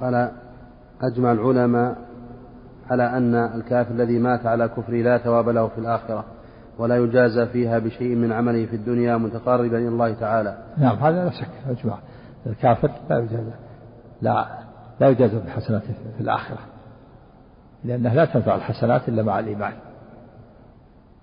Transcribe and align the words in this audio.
قال 0.00 0.30
أجمع 1.02 1.32
العلماء 1.32 1.96
على 2.90 3.16
أن 3.16 3.34
الكافر 3.34 3.90
الذي 3.90 4.18
مات 4.18 4.46
على 4.46 4.68
كفره 4.68 5.02
لا 5.02 5.18
ثواب 5.18 5.48
له 5.48 5.68
في 5.68 5.78
الآخرة 5.78 6.24
ولا 6.78 6.96
يجازى 6.96 7.46
فيها 7.46 7.78
بشيء 7.78 8.16
من 8.16 8.32
عمله 8.32 8.66
في 8.66 8.76
الدنيا 8.76 9.16
متقربا 9.16 9.78
إلى 9.78 9.88
الله 9.88 10.14
تعالى. 10.14 10.58
نعم 10.78 10.96
هذا 10.96 11.24
لا 11.24 11.30
شك 11.30 11.50
أجمع 11.68 11.98
الكافر 12.46 12.90
لا 13.10 13.18
يجازى 13.18 13.52
لا 14.22 14.46
لا 15.00 15.08
يجازى 15.08 15.38
بحسناته 15.38 15.94
في 16.16 16.20
الآخرة 16.20 16.58
لأنها 17.84 18.14
لا 18.14 18.24
تنفع 18.24 18.54
الحسنات 18.54 19.08
إلا 19.08 19.22
مع 19.22 19.38
الإيمان 19.38 19.72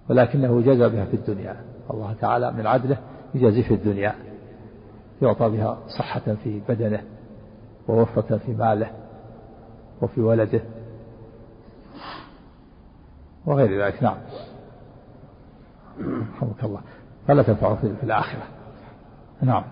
ولكنه 0.10 0.62
جزى 0.62 0.90
بها 0.90 1.06
في 1.06 1.14
الدنيا. 1.14 1.56
الله 1.92 2.14
تعالى 2.22 2.52
من 2.52 2.68
عدله 2.68 2.98
يجازي 3.36 3.64
في 3.64 3.74
الدنيا 3.74 4.16
يعطى 5.22 5.50
بها 5.50 5.78
صحة 6.00 6.36
في 6.44 6.62
بدنه 6.70 7.02
ووفرة 7.88 8.38
في 8.38 8.54
ماله 8.54 8.88
وفي 10.02 10.22
ولده 10.22 10.62
وغير 13.46 13.86
ذلك. 13.86 14.04
نعم. 14.04 14.18
رحمك 16.36 16.64
الله. 16.64 16.80
فلا 17.28 17.44
تنفعه 17.44 17.76
في 17.76 18.04
الآخرة. 18.04 18.44
نعم. 19.42 19.64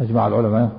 أجمع 0.00 0.26
العلماء. 0.26 0.70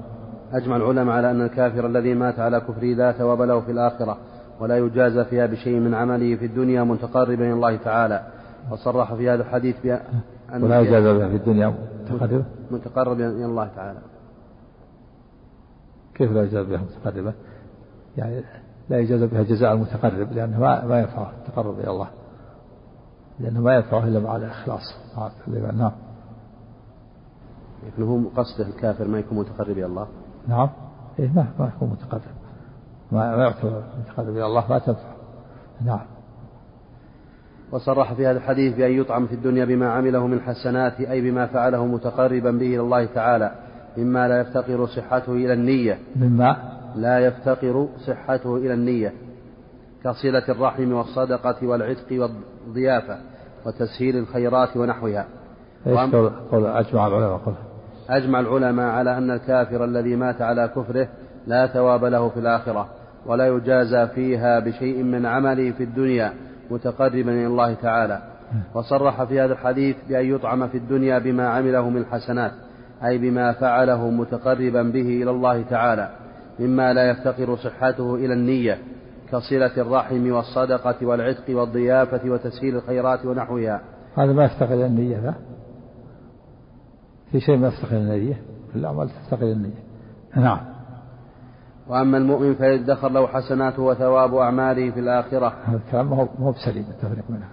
أجمع 0.54 0.76
العلماء 0.76 1.16
على 1.16 1.32
أن 1.32 1.42
الكافر 1.42 1.86
الذي 1.86 2.14
مات 2.14 2.40
على 2.40 2.60
كفره 2.60 2.94
لا 2.94 3.12
ثواب 3.12 3.42
له 3.42 3.62
في 3.62 3.72
الآخرة 3.72 4.18
ولا 4.60 4.78
يجازى 4.78 5.26
فيها 5.26 5.46
بشيء 5.46 5.80
من 5.80 5.94
عمله 5.94 6.36
في 6.36 6.46
الدنيا 6.46 6.84
متقربا 6.84 7.44
إلى 7.44 7.54
الله 7.54 7.76
تعالى. 7.78 8.28
وصرح 8.72 9.14
في 9.14 9.30
هذا 9.30 9.42
الحديث 9.42 9.76
بأن 9.84 10.00
ولا 10.64 10.82
يجازى 10.82 11.18
بها 11.18 11.30
في 11.30 11.36
الدنيا 11.36 11.74
متقربا 12.04 12.44
متقربا 12.72 13.28
إلى 13.30 13.46
الله 13.46 13.70
تعالى. 13.76 14.00
كيف 16.16 16.32
لا 16.32 16.44
يجازى 16.44 16.70
بها 16.70 16.82
متقربا 16.82 17.34
يعني 18.18 18.44
لا 18.90 19.00
يجازى 19.00 19.28
بها 19.28 19.44
جزاء 19.44 19.74
المتقرب 19.74 20.32
لأنه 20.32 20.60
ما 20.60 20.86
ما 20.86 21.00
ينفعه 21.00 21.32
التقرب 21.40 21.80
إلى 21.80 21.90
الله. 21.90 22.08
لأنه 23.40 23.62
ما 23.62 23.76
ينفعه 23.76 24.04
إلا 24.04 24.20
مع 24.20 24.36
الإخلاص. 24.36 24.82
نعم. 25.72 25.92
لكن 27.88 28.04
هو 28.04 28.20
قصده 28.36 28.68
الكافر 28.68 29.08
ما 29.08 29.20
يكون 29.20 29.38
متقرب 29.38 29.78
إلى 29.78 29.86
الله. 29.86 30.08
نعم. 30.48 30.70
إيه 31.20 31.32
ما 31.36 31.48
ما 31.60 31.72
يكون 31.76 31.90
متقرب. 31.90 32.22
ما 33.12 33.36
ما 33.36 33.44
يعتبر 33.44 33.84
متقرب 34.00 34.30
إلى 34.30 34.46
الله 34.46 34.70
ما 34.70 34.80
تنفع. 34.80 35.12
نعم. 35.86 36.06
وصرح 37.72 38.14
في 38.14 38.28
هذا 38.28 38.38
الحديث 38.38 38.76
بأن 38.76 38.92
يطعم 38.92 39.28
في 39.28 39.36
الدنيا 39.36 39.66
بما 39.66 39.92
عمله 39.92 40.28
من 40.28 40.42
حسنات 40.42 41.02
أي 41.02 41.32
بما 41.32 41.46
فعله 41.46 41.86
متقربا 41.86 42.52
به 42.52 42.68
إلى 42.68 42.80
الله 42.80 43.06
تعالى. 43.06 43.71
مما 43.98 44.28
لا 44.28 44.42
يفتقر 44.42 44.86
صحته 44.86 45.34
إلى 45.34 45.54
النية. 45.54 46.00
مما؟ 46.16 46.58
لا 46.96 47.20
يفتقر 47.20 47.88
صحته 48.08 48.58
إلى 48.58 48.74
النية. 48.74 49.14
كصلة 50.04 50.44
الرحم 50.50 50.92
والصدقة 50.92 51.68
والعتق 51.68 52.30
والضيافة 52.66 53.18
وتسهيل 53.66 54.18
الخيرات 54.18 54.78
ونحوها. 54.78 55.26
إيش 55.88 56.00
قول 56.52 56.66
أجمع 56.66 57.08
العلماء؟ 57.08 57.38
قول. 57.38 57.56
أجمع 58.10 58.40
العلماء 58.40 58.86
على 58.86 59.18
أن 59.18 59.32
الكافر 59.32 59.86
الذي 59.86 60.16
مات 60.16 60.42
على 60.42 60.68
كفره 60.68 61.08
لا 61.48 61.68
ثواب 61.68 62.06
له 62.06 62.30
في 62.30 62.40
الآخرة 62.40 62.88
ولا 63.26 63.48
يجازى 63.48 64.08
فيها 64.08 64.60
بشيء 64.60 65.04
من 65.04 65.26
عمله 65.26 65.72
في 65.72 65.84
الدنيا 65.84 66.34
متقربا 66.72 67.32
إلى 67.32 67.48
الله 67.48 67.74
تعالى. 67.74 68.22
وصرح 68.74 69.24
في 69.24 69.40
هذا 69.40 69.54
الحديث 69.54 69.96
بأن 70.10 70.26
يطعم 70.26 70.68
في 70.68 70.78
الدنيا 70.78 71.20
بما 71.20 71.50
عمله 71.50 71.90
من 71.90 71.98
الحسنات. 71.98 72.52
أي 73.06 73.18
بما 73.18 73.54
فعله 73.54 74.10
متقربا 74.10 74.84
به 74.84 75.22
إلى 75.24 75.32
الله 75.32 75.62
تعالى 75.62 76.10
مما 76.60 76.94
لا 76.94 77.10
يفتقر 77.10 77.56
صحته 77.56 78.16
إلى 78.16 78.34
النية 78.34 78.78
كصلة 79.32 79.78
الرحم 79.78 80.32
والصدقة 80.32 81.06
والعتق 81.06 81.44
والضيافة 81.50 82.30
وتسهيل 82.30 82.76
الخيرات 82.76 83.26
ونحوها. 83.26 83.82
هذا 84.18 84.34
ما 84.34 84.46
يفتقر 84.46 84.74
إلى 84.74 84.86
النية 84.86 85.18
لا 85.18 85.34
في 87.32 87.40
شيء 87.40 87.58
ما 87.58 87.68
يفتقر 87.68 87.98
إلى 87.98 88.16
النية؟ 88.16 88.42
الأعمال 88.76 89.10
تفتقر 89.10 89.44
إلى 89.44 89.52
النية. 89.52 89.84
نعم. 90.36 90.60
وأما 91.88 92.18
المؤمن 92.18 92.56
فيدخر 92.56 93.10
له 93.10 93.28
حسناته 93.28 93.82
وثواب 93.82 94.36
أعماله 94.36 94.92
في 94.92 95.00
الآخرة. 95.00 95.54
هذا 95.66 95.78
الكلام 95.86 96.10
ما 96.10 96.28
هو 96.40 96.52
بسليم 96.52 96.86
التفريق 96.90 97.24
منها 97.30 97.50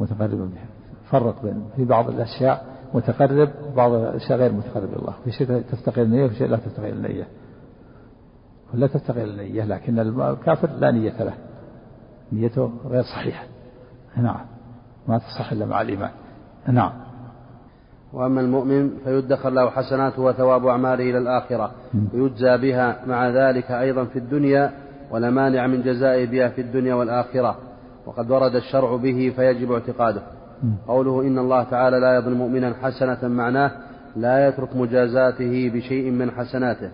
متقرب 0.00 0.38
بها. 0.38 0.66
فرق 1.10 1.42
بين 1.42 1.64
في 1.76 1.84
بعض 1.84 2.08
الأشياء 2.08 2.75
متقرب 2.94 3.50
وبعض 3.72 3.92
الأشياء 3.92 4.38
غير 4.38 4.52
متقرب 4.52 4.84
إلى 4.84 4.96
الله 4.96 5.14
في 5.24 5.32
شيء 5.32 5.62
تفتقر 5.70 6.02
النية 6.02 6.24
وفي 6.24 6.34
شيء 6.34 6.48
لا 6.48 6.56
تفتقر 6.56 6.88
النية. 6.88 7.26
ولا 8.74 8.86
تفتقر 8.86 9.22
النية 9.22 9.64
لكن 9.64 9.98
الكافر 9.98 10.70
لا 10.78 10.90
نية 10.90 11.22
له. 11.22 11.34
نيته 12.32 12.72
غير 12.86 13.02
صحيحة. 13.02 13.44
نعم. 14.16 14.40
ما 15.08 15.18
تصح 15.18 15.52
إلا 15.52 15.66
مع 15.66 15.80
الإيمان. 15.80 16.10
نعم. 16.68 16.92
وأما 18.12 18.40
المؤمن 18.40 18.90
فيدخر 19.04 19.50
له 19.50 19.70
حسناته 19.70 20.22
وثواب 20.22 20.66
أعماله 20.66 21.10
إلى 21.10 21.18
الآخرة. 21.18 21.70
ويجزى 22.14 22.56
بها 22.56 23.06
مع 23.06 23.28
ذلك 23.28 23.70
أيضا 23.70 24.04
في 24.04 24.18
الدنيا 24.18 24.72
ولا 25.10 25.30
مانع 25.30 25.66
من 25.66 25.82
جزائه 25.82 26.26
بها 26.26 26.48
في 26.48 26.60
الدنيا 26.60 26.94
والآخرة. 26.94 27.56
وقد 28.06 28.30
ورد 28.30 28.54
الشرع 28.54 28.96
به 28.96 29.32
فيجب 29.36 29.72
اعتقاده. 29.72 30.22
قوله 30.88 31.20
إن 31.20 31.38
الله 31.38 31.62
تعالى 31.62 31.98
لا 31.98 32.16
يظلم 32.16 32.38
مؤمنا 32.38 32.74
حسنة 32.82 33.28
معناه 33.28 33.70
لا 34.16 34.48
يترك 34.48 34.76
مجازاته 34.76 35.70
بشيء 35.74 36.10
من 36.10 36.30
حسناته. 36.30 36.90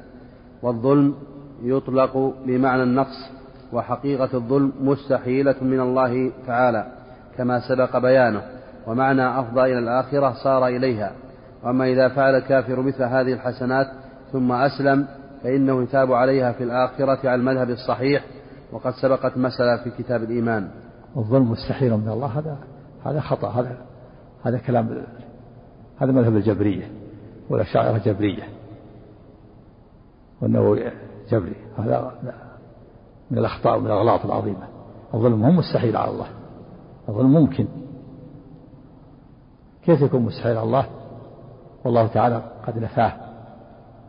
والظلم 0.62 1.14
يطلق 1.62 2.34
بمعنى 2.46 2.82
النقص 2.82 3.30
وحقيقة 3.72 4.28
الظلم 4.34 4.72
مستحيلة 4.80 5.54
من 5.62 5.80
الله 5.80 6.30
تعالى 6.46 6.86
كما 7.36 7.60
سبق 7.68 7.98
بيانه 7.98 8.42
ومعنى 8.86 9.40
أفضى 9.40 9.60
إلى 9.60 9.78
الآخرة 9.78 10.32
صار 10.44 10.66
إليها. 10.66 11.12
وأما 11.64 11.84
إذا 11.84 12.08
فعل 12.08 12.34
الكافر 12.34 12.80
مثل 12.80 13.02
هذه 13.02 13.32
الحسنات 13.32 13.86
ثم 14.32 14.52
أسلم 14.52 15.06
فإنه 15.42 15.82
يثاب 15.82 16.12
عليها 16.12 16.52
في 16.52 16.64
الآخرة 16.64 17.28
على 17.28 17.34
المذهب 17.34 17.70
الصحيح 17.70 18.24
وقد 18.72 18.92
سبقت 19.02 19.38
مسألة 19.38 19.76
في 19.84 19.90
كتاب 19.90 20.22
الإيمان. 20.22 20.68
الظلم 21.16 21.50
مستحيل 21.50 21.92
من 21.92 22.08
الله 22.08 22.26
هذا 22.26 22.56
هذا 23.04 23.20
خطأ 23.20 23.48
هذا 23.48 23.76
هذا 24.42 24.58
كلام 24.58 25.06
هذا 25.98 26.12
مذهب 26.12 26.36
الجبرية 26.36 26.90
والأشاعرة 27.50 27.98
جبرية. 27.98 28.42
وأنه 30.42 30.92
جبري 31.30 31.56
هذا 31.78 32.12
من 33.30 33.38
الأخطاء 33.38 33.78
ومن 33.78 33.86
الأغلاط 33.86 34.24
العظيمة. 34.24 34.68
الظلم 35.14 35.44
هو 35.44 35.50
مستحيل 35.50 35.96
على 35.96 36.10
الله 36.10 36.26
الظلم 37.08 37.32
ممكن. 37.32 37.68
كيف 39.84 40.00
يكون 40.00 40.22
مستحيل 40.22 40.56
على 40.56 40.66
الله؟ 40.66 40.86
والله 41.84 42.06
تعالى 42.06 42.42
قد 42.66 42.78
نفاه 42.78 43.12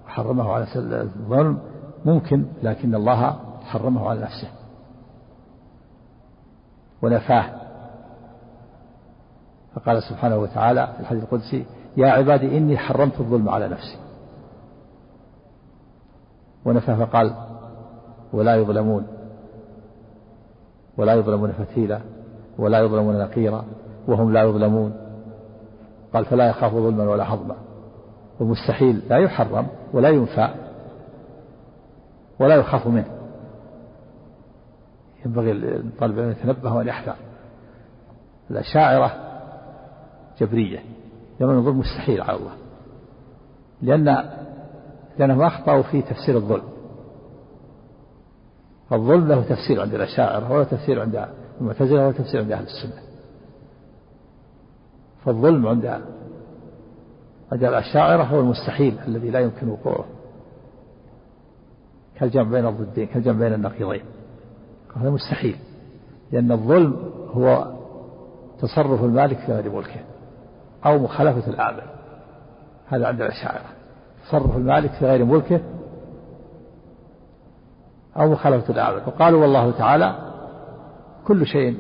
وحرمه 0.05 0.51
على 0.51 0.67
الظلم. 0.75 1.59
ممكن 2.05 2.45
لكن 2.63 2.95
الله 2.95 3.39
حرمه 3.61 4.09
على 4.09 4.21
نفسه. 4.21 4.47
ونفاه. 7.01 7.62
فقال 9.75 10.03
سبحانه 10.03 10.38
وتعالى 10.38 10.88
في 10.95 11.00
الحديث 11.00 11.23
القدسي 11.23 11.66
يا 11.97 12.07
عبادي 12.07 12.57
إني 12.57 12.78
حرمت 12.78 13.19
الظلم 13.19 13.50
على 13.50 13.67
نفسي. 13.67 13.97
ونفى 16.66 16.95
فقال 16.95 17.35
ولا 18.33 18.56
يظلمون 18.56 19.07
ولا 20.97 21.13
يظلمون 21.13 21.51
فتيلا 21.51 22.00
ولا 22.57 22.79
يظلمون 22.79 23.19
نقيرا 23.19 23.66
وهم 24.07 24.33
لا 24.33 24.44
يظلمون. 24.44 24.94
قال 26.13 26.25
فلا 26.25 26.47
يخاف 26.47 26.73
ظلما 26.73 27.09
ولا 27.09 27.23
حظما 27.23 27.56
والمستحيل 28.39 29.01
لا 29.09 29.17
يحرم 29.17 29.67
ولا 29.94 30.09
ينفى 30.09 30.50
ولا 32.39 32.56
يخاف 32.56 32.88
منه. 32.88 33.19
ينبغي 35.25 35.51
الطالب 35.51 36.19
أن 36.19 36.31
يتنبه 36.31 36.74
وأن 36.74 36.88
يحذر. 36.88 37.15
الأشاعرة 38.51 39.22
جبرية. 40.39 40.80
يرون 41.39 41.57
الظلم 41.57 41.80
مستحيل 41.80 42.21
على 42.21 42.38
الله. 42.38 42.53
لأن 43.81 44.30
لأنهم 45.19 45.41
أخطأوا 45.41 45.81
في 45.81 46.01
تفسير 46.01 46.38
الظلم. 46.38 46.63
الظلم 48.91 49.27
له 49.27 49.41
تفسير 49.41 49.81
عند 49.81 49.94
الأشاعرة 49.94 50.51
وله 50.51 50.63
تفسير 50.63 51.01
عند 51.01 51.27
المعتزلة 51.62 52.07
وله 52.07 52.12
تفسير 52.12 52.41
عند 52.41 52.51
أهل 52.51 52.63
السنة. 52.63 53.01
فالظلم 55.25 55.68
عند 55.68 56.01
عند 57.51 57.63
الأشاعرة 57.63 58.24
هو 58.24 58.39
المستحيل 58.39 59.00
الذي 59.07 59.30
لا 59.30 59.39
يمكن 59.39 59.69
وقوعه. 59.69 60.06
كالجمع 62.15 62.44
بين 62.44 62.65
الضدين 62.65 63.07
كالجمع 63.07 63.39
بين 63.39 63.53
النقيضين. 63.53 64.03
هذا 64.95 65.09
مستحيل. 65.09 65.56
لأن 66.31 66.51
الظلم 66.51 67.12
هو 67.31 67.74
تصرف 68.59 69.03
المالك 69.03 69.38
في 69.38 69.51
غير 69.51 69.75
ملكه. 69.75 70.12
أو 70.85 71.00
مخالفة 71.00 71.51
الأعمال 71.51 71.83
هذا 72.88 73.07
عند 73.07 73.21
الأشاعرة 73.21 73.65
تصرف 74.27 74.57
المالك 74.57 74.91
في 74.91 75.06
غير 75.06 75.25
ملكه 75.25 75.59
أو 78.18 78.31
مخالفة 78.31 78.74
الأعمال 78.74 79.01
وقالوا 79.07 79.41
والله 79.41 79.71
تعالى 79.71 80.15
كل 81.27 81.45
شيء 81.45 81.77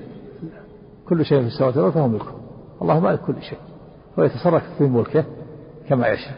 كل 1.09 1.25
شيء 1.25 1.41
في 1.41 1.47
السماوات 1.47 1.77
والأرض 1.77 1.93
فهو 1.93 2.07
ملكه. 2.07 2.35
الله 2.81 2.99
مالك 2.99 3.19
كل 3.19 3.41
شيء. 3.41 3.59
ويتصرف 4.17 4.63
في 4.77 4.83
ملكه 4.83 5.25
كما 5.89 6.07
يشاء. 6.07 6.35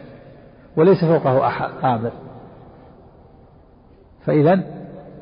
وليس 0.76 1.04
فوقه 1.04 1.46
أحد 1.46 1.70
آمر. 1.84 2.10
فإذا 4.24 4.64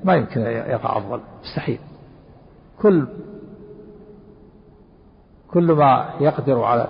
ما 0.04 0.14
يمكن 0.14 0.40
أن 0.40 0.70
يقع 0.70 0.96
الظلم. 0.96 1.22
مستحيل. 1.42 1.78
كل 2.82 3.06
كل 5.52 5.72
ما 5.72 6.10
يقدر 6.20 6.62
على 6.62 6.88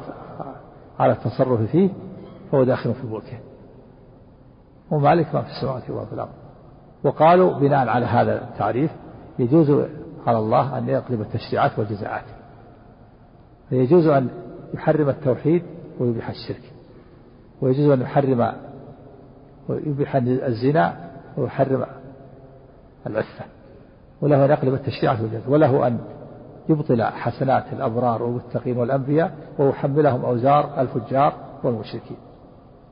على 0.98 1.12
التصرف 1.12 1.60
فيه 1.60 1.90
فهو 2.52 2.64
داخل 2.64 2.94
في 2.94 3.06
ملكه. 3.06 3.38
ومالك 4.90 5.34
ما 5.34 5.42
في 5.42 5.48
السماوات 5.48 5.90
وما 5.90 6.04
في 6.04 6.12
الأرض. 6.12 6.32
وقالوا 7.04 7.58
بناء 7.58 7.88
على 7.88 8.06
هذا 8.06 8.48
التعريف 8.48 8.90
يجوز 9.38 9.70
على 10.26 10.38
الله 10.38 10.78
أن 10.78 10.88
يقلب 10.88 11.20
التشريعات 11.20 11.78
والجزاءات. 11.78 12.24
فيجوز 13.68 14.06
أن 14.06 14.28
يحرم 14.74 15.08
التوحيد 15.08 15.62
ويبيح 16.00 16.30
الشرك. 16.30 16.72
ويجوز 17.60 17.90
أن 17.90 18.00
يحرم 18.00 18.52
ويبيح 19.68 20.16
الزنا 20.26 21.10
ويحرم 21.36 21.86
العفة. 23.06 23.44
وله 24.22 24.44
أن 24.44 24.50
يقلب 24.50 24.74
التشريعات 24.74 25.20
والجزاءات. 25.20 25.48
وله 25.48 25.86
أن 25.86 25.98
يبطل 26.68 27.02
حسنات 27.02 27.64
الأبرار 27.72 28.22
والمتقين 28.22 28.76
والأنبياء 28.76 29.34
ويحملهم 29.58 30.24
أوزار 30.24 30.80
الفجار 30.80 31.34
والمشركين. 31.62 32.16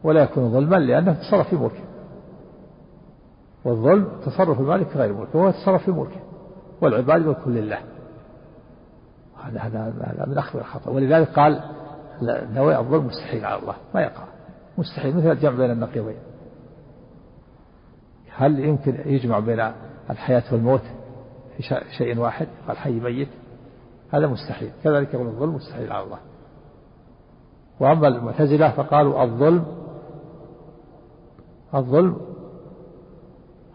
ولا 0.04 0.22
يكون 0.22 0.52
ظلما 0.52 0.76
لأنه 0.76 1.12
تصرف 1.12 1.48
في 1.48 1.56
ملكه. 1.56 1.84
والظلم 3.64 4.08
تصرف 4.26 4.60
المالك 4.60 4.96
غير 4.96 5.12
ملكه 5.12 5.38
وهو 5.38 5.48
يتصرف 5.48 5.84
في 5.84 5.90
ملكه. 5.90 6.20
والعباد 6.80 7.26
ملك 7.26 7.48
لله. 7.48 7.78
هذا 9.42 9.60
هذا 9.60 10.24
من 10.26 10.38
أخبر 10.38 10.60
الخطأ. 10.60 10.90
ولذلك 10.90 11.28
قال 11.28 11.60
نوع 12.54 12.78
الظلم 12.78 13.06
مستحيل 13.06 13.44
على 13.44 13.62
الله. 13.62 13.74
ما 13.94 14.00
يقع. 14.00 14.24
مستحيل 14.78 15.16
مثل 15.16 15.30
الجمع 15.30 15.56
بين 15.56 15.70
النقيضين. 15.70 16.16
هل 18.36 18.58
يمكن 18.58 18.96
يجمع 19.06 19.38
بين 19.38 19.72
الحياة 20.10 20.42
والموت 20.52 20.82
في 21.56 21.62
شيء 21.98 22.18
واحد؟ 22.18 22.46
قال 22.68 22.76
حي 22.76 23.00
ميت. 23.00 23.28
هذا 24.12 24.26
مستحيل. 24.26 24.70
كذلك 24.84 25.14
يقول 25.14 25.26
الظلم 25.26 25.54
مستحيل 25.54 25.92
على 25.92 26.04
الله. 26.04 26.18
وأما 27.80 28.08
المعتزلة 28.08 28.70
فقالوا 28.70 29.22
الظلم 29.22 29.64
الظلم 31.74 32.16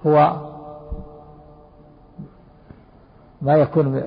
هو 0.05 0.41
ما 3.41 3.53
يكون 3.55 4.03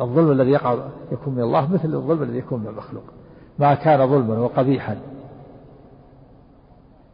الظلم 0.00 0.30
الذي 0.30 0.50
يقع 0.50 0.78
يكون 1.12 1.34
من 1.34 1.42
الله 1.42 1.72
مثل 1.72 1.94
الظلم 1.94 2.22
الذي 2.22 2.38
يكون 2.38 2.60
من 2.60 2.66
المخلوق. 2.66 3.04
ما 3.58 3.74
كان 3.74 4.10
ظلما 4.10 4.38
وقبيحا 4.38 5.00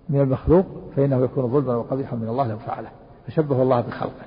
من 0.08 0.20
المخلوق 0.20 0.66
فإنه 0.96 1.24
يكون 1.24 1.48
ظلما 1.48 1.76
وقبيحا 1.76 2.16
من 2.16 2.28
الله 2.28 2.46
لو 2.46 2.58
فعله. 2.58 2.90
فشبه 3.26 3.62
الله 3.62 3.80
بخلقه. 3.80 4.26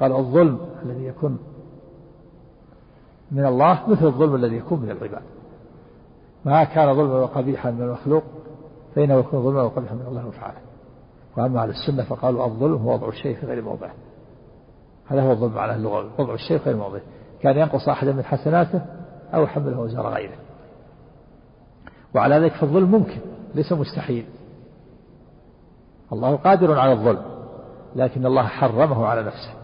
قال 0.00 0.12
الظلم 0.12 0.58
الذي 0.82 1.04
يكون 1.04 1.38
من 3.30 3.46
الله 3.46 3.90
مثل 3.90 4.06
الظلم 4.06 4.34
الذي 4.34 4.56
يكون 4.56 4.80
من 4.80 4.90
العباد. 4.90 5.22
ما 6.44 6.64
كان 6.64 6.94
ظلما 6.94 7.14
وقبيحا 7.14 7.70
من 7.70 7.82
المخلوق 7.82 8.22
فإنه 8.94 9.14
يكون 9.14 9.42
ظلما 9.42 9.62
وقبيحا 9.62 9.94
من 9.94 10.06
الله 10.08 10.30
فعله 10.30 10.60
وأما 11.36 11.60
على 11.60 11.70
السنة 11.70 12.04
فقالوا 12.04 12.46
الظلم 12.46 12.82
هو 12.82 12.94
وضع 12.94 13.08
الشيء 13.08 13.36
في 13.36 13.46
غير 13.46 13.62
موضعه 13.62 13.92
هذا 15.06 15.22
هو 15.22 15.32
الظلم 15.32 15.58
على 15.58 15.74
اللغة 15.74 16.10
وضع 16.18 16.34
الشيء 16.34 16.58
في 16.58 16.64
غير 16.64 16.76
موضعه 16.76 17.00
كان 17.42 17.58
ينقص 17.58 17.88
أحدا 17.88 18.12
من 18.12 18.24
حسناته 18.24 18.82
أو 19.34 19.42
يحمله 19.42 19.80
وزار 19.80 20.06
غيره. 20.06 20.36
وعلى 22.14 22.34
ذلك 22.34 22.52
فالظلم 22.52 22.90
ممكن 22.90 23.18
ليس 23.54 23.72
مستحيل. 23.72 24.26
الله 26.12 26.36
قادر 26.36 26.78
على 26.78 26.92
الظلم 26.92 27.22
لكن 27.96 28.26
الله 28.26 28.42
حرمه 28.42 29.06
على 29.06 29.22
نفسه. 29.22 29.54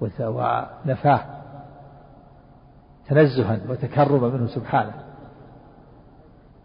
ونفاه. 0.00 1.41
تنزها 3.08 3.60
وتكرما 3.68 4.28
منه 4.28 4.46
سبحانه. 4.46 4.94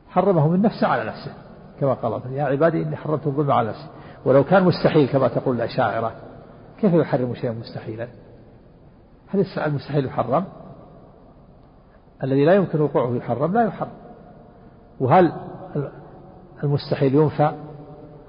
حرمه 0.10 0.48
من 0.48 0.62
نفسه 0.62 0.88
على 0.88 1.04
نفسه 1.04 1.34
كما 1.80 1.94
قال 1.94 2.34
يا 2.34 2.44
عبادي 2.44 2.84
إني 2.84 2.95
حرمت 2.95 3.28
الظلم 3.28 3.51
على 3.51 3.69
نفسي. 3.69 3.88
ولو 4.25 4.44
كان 4.44 4.63
مستحيل 4.63 5.07
كما 5.07 5.28
تقول 5.28 5.56
الأشاعرة. 5.56 6.12
كيف 6.81 6.94
يحرم 6.94 7.34
شيئا 7.34 7.51
مستحيلا؟ 7.51 8.07
هل 9.28 9.45
المستحيل 9.57 10.06
يحرم؟ 10.06 10.45
الذي 12.24 12.45
لا 12.45 12.54
يمكن 12.54 12.81
وقوعه 12.81 13.16
يحرم 13.16 13.54
لا 13.54 13.63
يحرم. 13.66 13.92
وهل 15.00 15.33
المستحيل 16.63 17.16
ينفع 17.16 17.54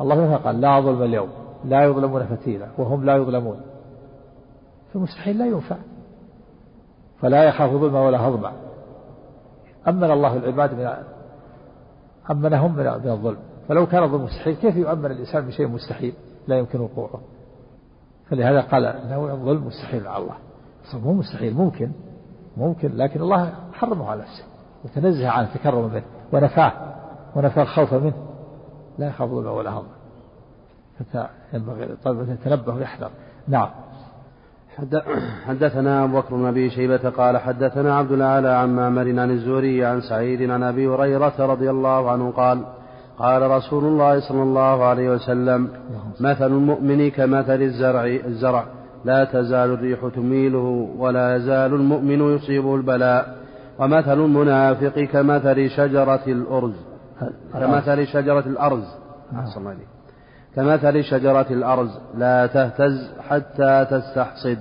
الله 0.01 0.37
قال 0.37 0.61
لا 0.61 0.81
ظلم 0.81 1.03
اليوم 1.03 1.29
لا 1.65 1.85
يظلمون 1.85 2.27
فتيلا 2.27 2.69
وهم 2.79 3.05
لا 3.05 3.17
يظلمون. 3.17 3.61
فالمستحيل 4.93 5.39
لا 5.39 5.47
ينفع 5.47 5.77
فلا 7.21 7.45
يخاف 7.45 7.71
ظلما 7.71 8.07
ولا 8.07 8.21
هضما. 8.21 8.53
أمن 9.89 10.11
الله 10.11 10.37
العباد 10.37 10.75
من 10.75 10.89
أمنهم 12.31 12.77
من 12.77 12.87
الظلم. 12.87 13.39
فلو 13.69 13.87
كان 13.87 14.03
الظلم 14.03 14.25
مستحيل 14.25 14.55
كيف 14.55 14.77
يؤمن 14.77 15.07
الإنسان 15.07 15.47
بشيء 15.47 15.69
مستحيل 15.69 16.15
لا 16.47 16.59
يمكن 16.59 16.81
وقوعه؟ 16.81 17.21
فلهذا 18.31 18.61
قال 18.61 19.01
نوع 19.11 19.33
الظلم 19.33 19.67
مستحيل 19.67 20.07
على 20.07 20.23
الله. 20.23 20.37
مو 20.95 21.13
مستحيل 21.13 21.55
ممكن 21.55 21.91
ممكن 22.57 22.97
لكن 22.97 23.21
الله 23.23 23.55
حرمه 23.73 24.11
على 24.11 24.21
نفسه 24.21 24.45
وتنزه 24.85 25.29
عنه 25.29 25.49
تكرم 25.55 25.91
منه 25.95 26.05
ونفاه 26.33 26.73
ونفى 27.37 27.63
الخوف 27.63 27.95
منه. 27.95 28.27
لا 28.99 29.07
يخاف 29.07 29.31
ظلما 29.31 29.51
ولا 29.51 29.71
هضما. 29.71 29.99
فينبغي 31.51 31.97
طالب 32.05 32.29
يتنبه 32.29 32.75
ويحذر. 32.75 33.11
نعم. 33.49 33.71
حدثنا 35.47 36.05
أبو 36.05 36.21
بكر 36.21 36.37
بن 36.37 36.47
أبي 36.47 36.71
شيبة 36.71 37.11
قال 37.11 37.39
حدثنا 37.39 37.97
عبد 37.97 38.13
الأعلى 38.13 38.49
عن 38.49 38.77
معمر 38.77 39.21
عن 39.21 39.31
الزهري 39.31 39.85
عن 39.85 40.01
سعيد 40.01 40.51
عن 40.51 40.63
أبي 40.63 40.89
هريرة 40.89 41.33
رضي 41.39 41.71
الله 41.71 42.11
عنه 42.11 42.31
قال 42.31 42.65
قال 43.19 43.51
رسول 43.51 43.85
الله 43.85 44.21
صلى 44.29 44.43
الله 44.43 44.85
عليه 44.85 45.11
وسلم 45.11 45.69
مثل 46.21 46.47
المؤمن 46.47 47.11
كمثل 47.11 47.63
الزرع 47.63 48.07
الزرع. 48.07 48.65
لا 49.05 49.25
تزال 49.25 49.71
الريح 49.71 50.09
تميله 50.15 50.89
ولا 50.99 51.37
يزال 51.37 51.75
المؤمن 51.75 52.37
يصيبه 52.37 52.75
البلاء. 52.75 53.37
ومثل 53.79 54.19
المنافق 54.25 54.99
كمثل 55.01 55.71
شجرة 55.71 56.23
الأرز. 56.27 56.75
كمثل 57.53 58.07
شجرة 58.07 58.47
الأرز. 58.47 58.85
أحسن 59.35 59.61
الله 59.61 59.98
كمثل 60.57 61.05
شجرة 61.05 61.47
الأرز 61.51 61.91
لا 62.15 62.47
تهتز 62.47 63.11
حتى 63.29 63.87
تستحصد. 63.91 64.59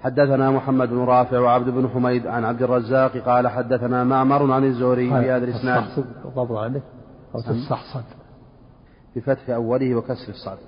حدثنا 0.00 0.50
محمد 0.50 0.88
بن 0.88 1.04
رافع 1.04 1.38
وعبد 1.38 1.70
بن 1.70 1.88
حميد 1.88 2.26
عن 2.26 2.44
عبد 2.44 2.62
الرزاق 2.62 3.16
قال 3.16 3.48
حدثنا 3.48 4.04
معمر 4.04 4.52
عن 4.52 4.64
الزهري 4.64 5.08
في 5.08 5.30
هذا 5.30 5.44
الإسناد 5.44 5.84
تستحصد 5.84 6.52
عندك 6.52 6.82
أو 7.34 7.40
تستحصد. 7.40 8.04
بفتح 9.16 9.50
أوله 9.50 9.94
وكسر 9.94 10.28
الصاد. 10.28 10.58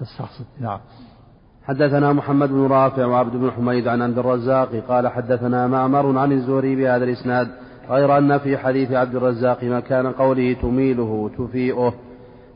تستحصد 0.00 0.44
نعم. 0.60 0.80
حدثنا 1.64 2.12
محمد 2.12 2.48
بن 2.48 2.66
رافع 2.66 3.06
وعبد 3.06 3.36
بن 3.36 3.50
حميد 3.50 3.88
عن 3.88 4.02
عبد 4.02 4.18
الرزاق 4.18 4.68
قال 4.88 5.08
حدثنا 5.08 5.66
معمر 5.66 6.18
عن 6.18 6.32
الزهري 6.32 6.76
بهذا 6.76 7.04
الإسناد 7.04 7.48
غير 7.90 8.18
أن 8.18 8.38
في 8.38 8.58
حديث 8.58 8.92
عبد 8.92 9.14
الرزاق 9.14 9.64
مكان 9.64 10.12
قوله 10.12 10.52
تميله 10.52 11.30
تفيئه. 11.38 11.94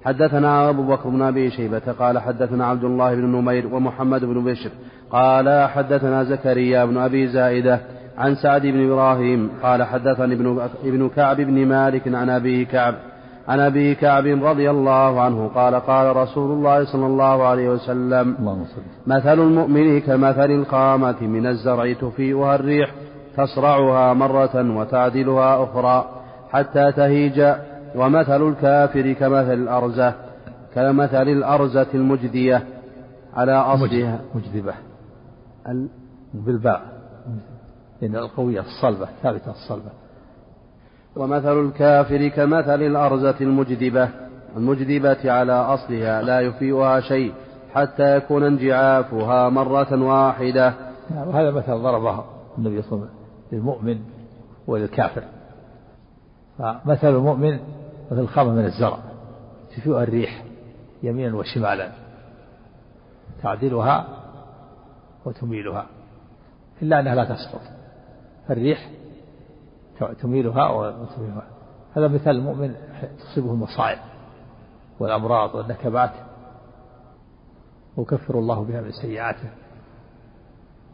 حدثنا 0.05 0.69
أبو 0.69 0.83
بكر 0.83 1.09
بن 1.09 1.23
أبي 1.23 1.51
شيبة 1.51 1.93
قال 1.99 2.19
حدثنا 2.19 2.67
عبد 2.67 2.85
الله 2.85 3.15
بن 3.15 3.27
نمير 3.27 3.67
ومحمد 3.75 4.25
بن 4.25 4.45
بشر 4.45 4.71
قال 5.11 5.69
حدثنا 5.69 6.25
زكريا 6.25 6.85
بن 6.85 6.99
أبي 6.99 7.27
زائدة 7.27 7.81
عن 8.19 8.35
سعد 8.35 8.63
بن 8.63 8.91
إبراهيم 8.91 9.51
قال 9.63 9.83
حدثني 9.83 10.35
ابن, 10.35 10.69
ابن 10.85 11.09
كعب 11.09 11.37
بن 11.37 11.67
مالك 11.67 12.15
عن 12.15 12.31
أبي 12.31 12.65
كعب 12.65 12.95
عن 13.49 13.61
أبي 13.61 13.95
كعب 13.95 14.27
رضي 14.27 14.71
الله 14.71 15.21
عنه 15.21 15.49
قال 15.55 15.75
قال 15.75 16.17
رسول 16.17 16.51
الله 16.51 16.85
صلى 16.85 17.07
الله 17.07 17.47
عليه 17.47 17.69
وسلم 17.69 18.37
مثل 19.07 19.41
المؤمن 19.41 20.01
كمثل 20.01 20.51
القامة 20.51 21.21
من 21.21 21.47
الزرع 21.47 21.93
تفيئها 21.93 22.55
الريح 22.55 22.91
تصرعها 23.37 24.15
مرة 24.15 24.77
وتعدلها 24.77 25.65
أخرى 25.65 26.09
حتى 26.53 26.93
تهيج 26.93 27.41
ومثل 27.95 28.49
الكافر 28.49 29.13
كمثل 29.13 29.53
الأرزة 29.53 30.15
كمثل 30.75 31.29
الأرزة 31.29 31.87
المجدية 31.95 32.67
على 33.35 33.53
أصلها. 33.53 34.21
مجذبة. 34.35 34.75
بالباء. 36.35 36.83
لأن 38.03 38.17
القوية 38.17 38.61
الصلبة 38.61 39.09
ثابتة 39.23 39.51
الصلبة. 39.51 39.91
ومثل 41.17 41.61
الكافر 41.61 42.29
كمثل 42.29 42.83
الأرزة 42.83 43.35
المجدبة 43.41 44.09
المجدبة 44.57 45.33
على 45.33 45.53
أصلها 45.53 46.23
لا 46.23 46.41
يفيئها 46.41 47.01
شيء 47.01 47.33
حتى 47.75 48.17
يكون 48.17 48.43
انجعافها 48.43 49.49
مرة 49.49 50.03
واحدة. 50.03 50.75
نعم 51.11 51.29
وهذا 51.29 51.51
مثل 51.51 51.73
ضربه 51.73 52.25
النبي 52.59 52.83
صلى 52.83 52.93
الله 52.93 53.07
عليه 53.07 53.17
وسلم 53.17 53.21
للمؤمن 53.53 53.99
وللكافر. 54.67 55.23
فمثل 56.59 57.09
المؤمن 57.09 57.59
مثل 58.11 58.21
الخامة 58.21 58.51
من 58.51 58.65
الزرع. 58.65 58.99
تفيء 59.77 60.03
الريح 60.03 60.45
يمينا 61.03 61.37
وشمالا. 61.37 61.93
تعدلها 63.43 64.09
وتميلها. 65.25 65.87
إلا 66.83 67.01
أنها 67.01 67.15
لا 67.15 67.25
تسقط. 67.25 67.61
فالريح 68.49 68.91
تميلها 70.23 70.71
وتميلها. 70.71 71.47
هذا 71.97 72.09
مثال 72.09 72.37
المؤمن 72.37 72.75
تصيبه 73.19 73.53
المصائب 73.53 73.99
والأمراض 75.01 75.55
والنكبات. 75.55 76.13
ويكفر 77.97 78.39
الله 78.39 78.65
بها 78.65 78.81
من 78.81 78.93
سيئاته 78.93 79.51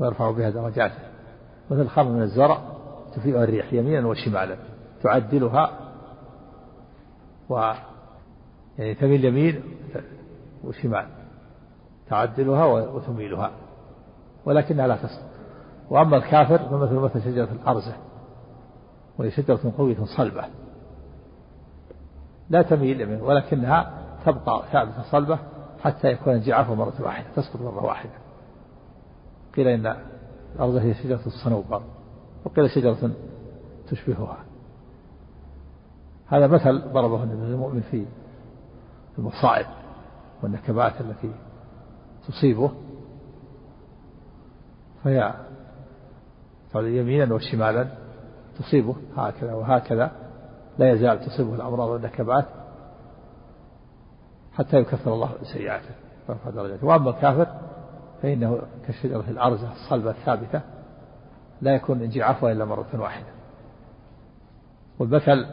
ويرفع 0.01 0.31
بها 0.31 0.51
درجاته. 0.51 0.99
مثل 1.71 1.89
خمر 1.89 2.11
من 2.11 2.23
الزرع 2.23 2.59
تفيئها 3.15 3.45
الريح 3.45 3.73
يمينا 3.73 4.07
وشمالا. 4.07 4.57
تعدلها 5.03 5.86
و 7.49 7.73
يعني 8.79 8.95
تميل 8.95 9.25
يمين 9.25 9.62
وشمال 10.65 11.07
تعدلها 12.09 12.65
وتميلها 12.65 13.50
ولكنها 14.45 14.87
لا 14.87 14.97
تسقط 14.97 15.31
وأما 15.91 16.17
الكافر 16.17 16.59
فمثل 16.59 16.95
مثل 16.95 17.23
شجرة 17.25 17.49
الأرزة 17.53 17.97
وهي 19.19 19.31
شجرة 19.31 19.73
قوية 19.79 20.05
صلبة 20.05 20.45
لا 22.50 22.62
تميل 22.62 23.00
يمين 23.00 23.21
ولكنها 23.21 23.93
تبقى 24.26 24.62
ثابتة 24.73 25.03
صلبة 25.03 25.38
حتى 25.83 26.09
يكون 26.09 26.33
انجعافها 26.33 26.75
مرة 26.75 26.95
واحدة 27.00 27.26
تسقط 27.37 27.61
مرة 27.61 27.85
واحدة. 27.85 28.12
قيل 29.57 29.69
إن 29.69 29.97
الأرض 30.55 30.75
هي 30.75 30.95
شجرة 30.95 31.21
الصنوبر 31.26 31.83
وقيل 32.45 32.71
شجرة 32.71 33.11
تشبهها. 33.88 34.37
هذا 36.26 36.47
مثل 36.47 36.83
ضربه 36.92 37.23
النبي 37.23 37.47
المؤمن 37.47 37.80
في 37.80 38.06
المصائب 39.18 39.66
والنكبات 40.42 41.00
التي 41.00 41.30
تصيبه. 42.28 42.71
فهي 45.04 45.35
يمينا 46.75 47.35
وشمالا 47.35 47.88
تصيبه 48.59 48.97
هكذا 49.16 49.54
وهكذا. 49.54 50.11
لا 50.78 50.90
يزال 50.90 51.21
تصيبه 51.26 51.54
الأمراض 51.54 51.88
والنكبات 51.88 52.45
حتى 54.54 54.76
يكفر 54.76 55.14
الله 55.14 55.30
سيئاته 55.52 55.95
ويرفع 56.28 56.50
درجاته 56.50 56.87
وأما 56.87 57.11
الكافر 57.11 57.47
فإنه 58.23 58.62
كالشجرة 58.87 59.25
الأرزة 59.28 59.73
الصلبة 59.73 60.11
الثابتة 60.11 60.61
لا 61.61 61.75
يكون 61.75 62.02
انجعافها 62.02 62.52
إلا 62.52 62.64
مرة 62.64 62.87
واحدة. 62.95 63.26
والمثل 64.99 65.47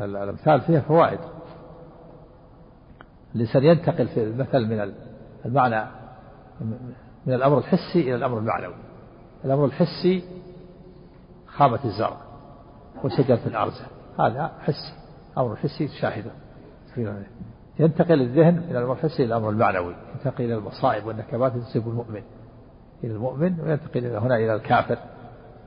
الأمثال 0.00 0.60
فيها 0.60 0.80
فوائد. 0.80 1.18
الإنسان 3.34 3.64
ينتقل 3.64 4.08
في 4.08 4.22
المثل 4.22 4.66
من 4.66 4.92
المعنى 5.44 5.86
من 7.26 7.34
الأمر 7.34 7.58
الحسي 7.58 8.00
إلى 8.00 8.14
الأمر 8.14 8.38
المعنوي. 8.38 8.74
الأمر 9.44 9.64
الحسي 9.64 10.24
خامة 11.46 11.84
الزرع 11.84 12.16
وشجرة 13.04 13.40
الأرزة. 13.46 13.84
هذا 14.18 14.52
حسي 14.60 14.92
أمر 15.38 15.56
حسي 15.56 15.88
تشاهده 15.88 16.30
ينتقل 17.78 18.22
الذهن 18.22 18.54
من 18.54 18.76
الأمر 18.76 18.92
الحسي 18.92 19.24
إلى 19.24 19.24
الأمر 19.24 19.50
المعنوي. 19.50 19.94
ينتقل 20.14 20.44
إلى 20.44 20.54
المصائب 20.54 21.06
والنكبات 21.06 21.52
تصيب 21.56 21.88
المؤمن. 21.88 22.22
إلى 23.04 23.12
المؤمن 23.12 23.60
وينتقل 23.60 24.06
إلى 24.06 24.18
هنا 24.18 24.36
إلى 24.36 24.54
الكافر 24.54 24.98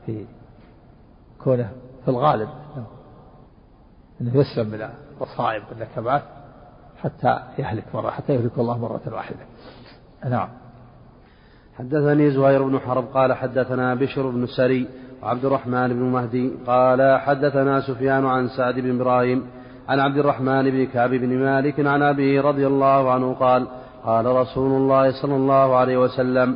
في 0.05 0.25
كونه 1.43 1.71
في 2.05 2.11
الغالب. 2.11 2.49
أنه 4.21 4.37
يسلم 4.37 4.67
من 4.67 4.89
المصائب 5.19 5.63
والنكبات 5.69 6.21
حتى 7.03 7.39
يهلك 7.57 7.83
مرة 7.93 8.09
حتى 8.09 8.33
يهلك 8.33 8.57
الله 8.57 8.77
مرة 8.77 9.01
واحدة. 9.11 9.39
نعم. 10.29 10.47
حدثني 11.79 12.31
زهير 12.31 12.63
بن 12.63 12.79
حرب 12.79 13.05
قال 13.13 13.33
حدثنا 13.33 13.95
بشر 13.95 14.29
بن 14.29 14.45
سري 14.45 14.87
وعبد 15.23 15.45
الرحمن 15.45 15.87
بن 15.87 16.03
مهدي 16.03 16.51
قال 16.67 17.19
حدثنا 17.19 17.81
سفيان 17.81 18.25
عن 18.25 18.47
سعد 18.47 18.79
بن 18.79 19.01
إبراهيم 19.01 19.47
عن 19.89 19.99
عبد 19.99 20.17
الرحمن 20.17 20.71
بن 20.71 20.85
كعب 20.85 21.09
بن 21.09 21.37
مالك 21.37 21.79
عن 21.79 22.01
أبيه 22.01 22.41
رضي 22.41 22.67
الله 22.67 23.11
عنه 23.11 23.33
قال 23.33 23.67
قال 24.03 24.25
رسول 24.25 24.71
الله 24.71 25.21
صلى 25.21 25.35
الله 25.35 25.75
عليه 25.75 25.97
وسلم 25.97 26.55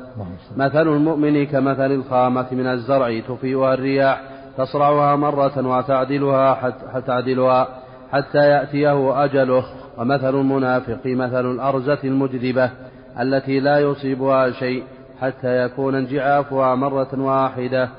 مثل 0.58 0.88
المؤمن 0.88 1.46
كمثل 1.46 1.92
الخامة 1.92 2.48
من 2.52 2.68
الزرع 2.68 3.20
تفيئها 3.20 3.74
الرياح 3.74 4.22
تصرعها 4.58 5.16
مرة 5.16 5.68
وتعدلها 5.68 6.54
حتى 6.54 7.02
تعدلها 7.08 7.68
حتى 8.12 8.38
يأتيه 8.38 9.24
أجله. 9.24 9.64
ومثل 9.98 10.36
المنافق 10.36 11.06
مثل 11.06 11.52
الأرزة 11.52 12.00
المجذبة 12.04 12.72
التي 13.20 13.60
لا 13.60 13.80
يصيبها 13.80 14.52
شيء 14.52 14.84
حتى 15.22 15.66
يكون 15.66 15.96
انجعافها 15.96 16.76
مرة 16.76 17.20
واحدة. 17.20 17.90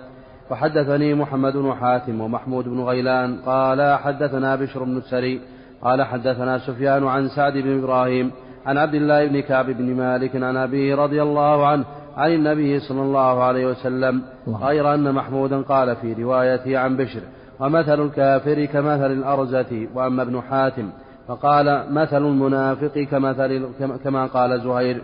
وحدثني 0.51 1.15
محمد 1.15 1.57
بن 1.57 1.75
حاتم 1.75 2.21
ومحمود 2.21 2.65
بن 2.65 2.81
غيلان 2.81 3.37
قال 3.47 3.99
حدثنا 3.99 4.57
بشر 4.57 4.85
بن 4.85 4.97
السري 4.97 5.41
قال 5.83 6.03
حدثنا 6.03 6.59
سفيان 6.59 7.07
عن 7.07 7.29
سعد 7.29 7.53
بن 7.53 7.79
إبراهيم 7.79 8.33
عن 8.67 8.79
عبد 8.79 8.95
الله 8.95 9.27
بن 9.27 9.41
كعب 9.41 9.67
بن 9.67 9.95
مالك 9.95 10.37
عن 10.37 10.57
أبيه 10.57 10.95
رضي 10.95 11.23
الله 11.23 11.67
عنه 11.67 11.85
عن 12.17 12.33
النبي 12.33 12.81
صلى 12.81 13.03
الله 13.03 13.43
عليه 13.43 13.67
وسلم 13.67 14.23
غير 14.49 14.95
أن 14.95 15.13
محمودا 15.15 15.63
قال 15.63 15.97
في 15.97 16.13
روايته 16.13 16.79
عن 16.79 16.97
بشر 16.97 17.21
ومثل 17.61 18.03
الكافر 18.03 18.65
كمثل 18.65 19.13
الأرزة 19.13 19.87
وأما 19.95 20.23
ابن 20.23 20.41
حاتم 20.41 20.91
فقال 21.29 21.87
مثل 21.91 22.23
المنافق 22.27 22.99
كمثل 22.99 23.69
كما 24.05 24.27
قال 24.27 24.61
زهير. 24.61 25.03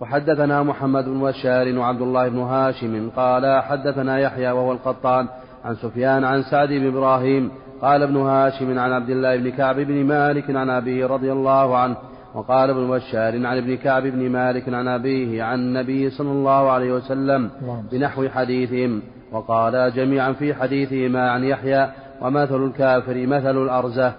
وحدثنا 0.00 0.62
محمد 0.62 1.04
بن 1.04 1.20
بشار 1.20 1.78
وعبد 1.78 2.02
الله 2.02 2.28
بن 2.28 2.38
هاشم 2.38 3.10
قال 3.16 3.62
حدثنا 3.62 4.18
يحيى 4.18 4.50
وهو 4.50 4.72
القطان 4.72 5.28
عن 5.64 5.74
سفيان 5.74 6.24
عن 6.24 6.42
سعد 6.42 6.68
بن 6.68 6.86
إبراهيم 6.86 7.50
قال 7.82 8.02
ابن 8.02 8.16
هاشم 8.16 8.78
عن 8.78 8.92
عبد 8.92 9.10
الله 9.10 9.36
بن 9.36 9.50
كعب 9.50 9.80
بن 9.80 10.04
مالك 10.04 10.56
عن 10.56 10.70
أبيه 10.70 11.06
رضي 11.06 11.32
الله 11.32 11.78
عنه 11.78 11.96
وقال 12.34 12.70
ابن 12.70 12.90
بشار 12.90 13.46
عن 13.46 13.56
ابن 13.58 13.76
كعب 13.76 14.02
بن 14.02 14.30
مالك 14.30 14.68
عن 14.68 14.88
أبيه 14.88 15.42
عن 15.42 15.58
النبي 15.58 16.10
صلى 16.10 16.32
الله 16.32 16.70
عليه 16.70 16.92
وسلم 16.92 17.50
بنحو 17.92 18.28
حديثهم 18.28 19.02
وقالا 19.32 19.88
جميعا 19.88 20.32
في 20.32 20.54
حديثهما 20.54 21.30
عن 21.30 21.44
يحيى 21.44 21.88
ومثل 22.22 22.64
الكافر 22.64 23.26
مثل 23.26 23.62
الأرزة. 23.62 24.12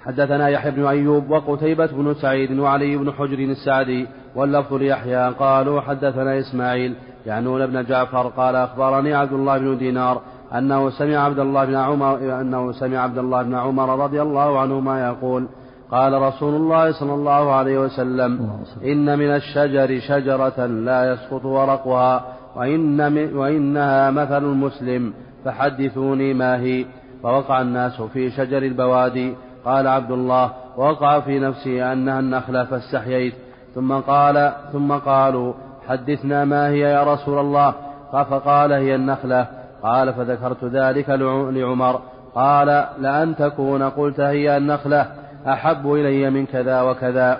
حدثنا 0.00 0.48
يحيى 0.48 0.70
بن 0.70 0.86
أيوب 0.86 1.30
وقتيبة 1.30 1.86
بن 1.86 2.14
سعيد 2.14 2.58
وعلي 2.58 2.96
بن 2.96 3.12
حجر 3.12 3.38
السعدي 3.38 4.06
واللفظ 4.34 4.74
ليحيى 4.74 5.28
قالوا 5.30 5.80
حدثنا 5.80 6.38
إسماعيل 6.38 6.94
يعنون 7.26 7.62
ابن 7.62 7.84
جعفر 7.84 8.28
قال 8.28 8.56
أخبرني 8.56 9.14
عبد 9.14 9.32
الله 9.32 9.58
بن 9.58 9.78
دينار 9.78 10.20
أنه 10.54 10.90
سمع 10.90 11.16
عبد 11.16 11.38
الله 11.38 11.64
بن 11.64 11.74
عمر 11.74 12.40
أنه 12.40 12.72
سمع 12.72 12.98
عبد 12.98 13.18
الله 13.18 13.42
بن 13.42 13.54
عمر 13.54 14.04
رضي 14.04 14.22
الله 14.22 14.60
عنهما 14.60 15.06
يقول 15.08 15.48
قال 15.90 16.22
رسول 16.22 16.54
الله 16.54 16.92
صلى 16.92 17.14
الله 17.14 17.52
عليه 17.52 17.78
وسلم 17.78 18.50
إن 18.84 19.18
من 19.18 19.34
الشجر 19.34 20.00
شجرة 20.00 20.66
لا 20.66 21.12
يسقط 21.12 21.44
ورقها 21.44 22.24
وإن 22.56 23.00
وإنها 23.36 24.10
مثل 24.10 24.44
المسلم 24.44 25.14
فحدثوني 25.44 26.34
ما 26.34 26.60
هي. 26.60 26.84
فوقع 27.22 27.60
الناس 27.60 28.02
في 28.02 28.30
شجر 28.30 28.58
البوادي. 28.58 29.34
قال 29.64 29.86
عبد 29.86 30.10
الله 30.10 30.50
وقع 30.76 31.20
في 31.20 31.38
نفسي 31.38 31.84
أنها 31.92 32.20
النخلة 32.20 32.64
فاستحييت. 32.64 33.34
ثم 33.74 33.92
قال 33.92 34.52
ثم 34.72 34.92
قالوا 34.92 35.52
حدثنا 35.88 36.44
ما 36.44 36.68
هي 36.68 36.80
يا 36.80 37.14
رسول 37.14 37.38
الله؟ 37.38 37.74
فقال 38.12 38.72
هي 38.72 38.94
النخلة. 38.94 39.46
قال 39.82 40.14
فذكرت 40.14 40.64
ذلك 40.64 41.10
لعمر. 41.50 42.00
قال 42.34 42.84
لأن 42.98 43.36
تكون 43.36 43.82
قلت 43.82 44.20
هي 44.20 44.56
النخلة. 44.56 45.06
أحب 45.46 45.92
إلي 45.92 46.30
من 46.30 46.46
كذا 46.46 46.82
وكذا. 46.82 47.38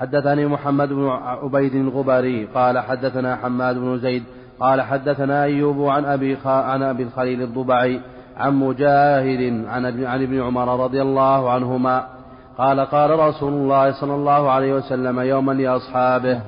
حدثني 0.00 0.46
محمد 0.46 0.88
بن 0.88 1.08
عبيد 1.08 1.74
الغبري 1.74 2.48
قال 2.54 2.78
حدثنا 2.78 3.36
حماد 3.36 3.78
بن 3.78 3.98
زيد 3.98 4.22
قال 4.60 4.82
حدثنا 4.82 5.42
أيوب 5.42 5.88
عن 5.88 6.04
أبي 6.04 6.38
عن 6.44 6.82
أبي 6.82 7.02
الخليل 7.02 7.42
الضبعي 7.42 8.00
عن 8.36 8.54
مجاهد 8.54 9.64
عن 9.68 10.04
عن 10.04 10.22
ابن 10.22 10.42
عمر 10.42 10.84
رضي 10.84 11.02
الله 11.02 11.50
عنهما. 11.50 12.06
قال 12.58 12.80
قال 12.80 13.18
رسول 13.18 13.52
الله 13.52 13.92
صلى 13.92 14.14
الله 14.14 14.50
عليه 14.50 14.74
وسلم 14.74 15.20
يوما 15.20 15.52
لأصحابه 15.52 16.40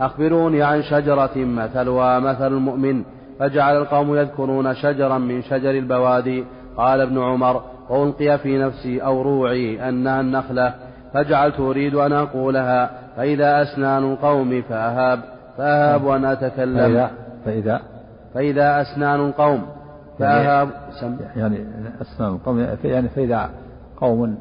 أخبروني 0.00 0.62
عن 0.62 0.82
شجرة 0.82 1.36
مثلها 1.36 2.18
مثل 2.18 2.46
المؤمن 2.52 3.02
فجعل 3.38 3.76
القوم 3.76 4.16
يذكرون 4.16 4.74
شجرا 4.74 5.18
من 5.18 5.42
شجر 5.42 5.70
البوادي. 5.70 6.44
قال 6.76 7.00
ابن 7.00 7.18
عمر 7.22 7.62
وألقي 7.90 8.38
في 8.38 8.58
نفسي 8.58 9.02
أو 9.02 9.22
روعي 9.22 9.88
أنها 9.88 10.20
النخلة 10.20 10.74
فجعلت 11.14 11.60
أريد 11.60 11.94
أن 11.94 12.12
أقولها 12.12 12.90
فإذا 13.16 13.62
أسنان 13.62 14.12
القوم 14.12 14.62
فأهاب 14.62 15.20
فأهاب 15.58 16.08
أن 16.08 16.24
أتكلم. 16.24 16.76
فإذا 16.76 17.10
فإذا. 17.44 17.80
فإذا 18.34 18.80
أسنان 18.80 19.20
القوم 19.20 19.66
فأهاب. 20.18 20.68
سم 21.00 21.16
يعني 21.36 21.66
أسنان 22.00 22.32
القوم 22.32 22.66
يعني 22.84 23.08
فإذا 23.08 23.50
قوم 23.96 24.38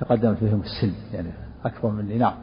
تقدم 0.00 0.34
فيهم 0.34 0.60
السن 0.60 0.92
يعني 1.14 1.28
أكبر 1.64 1.90
مني 1.90 2.18
نعم. 2.18 2.34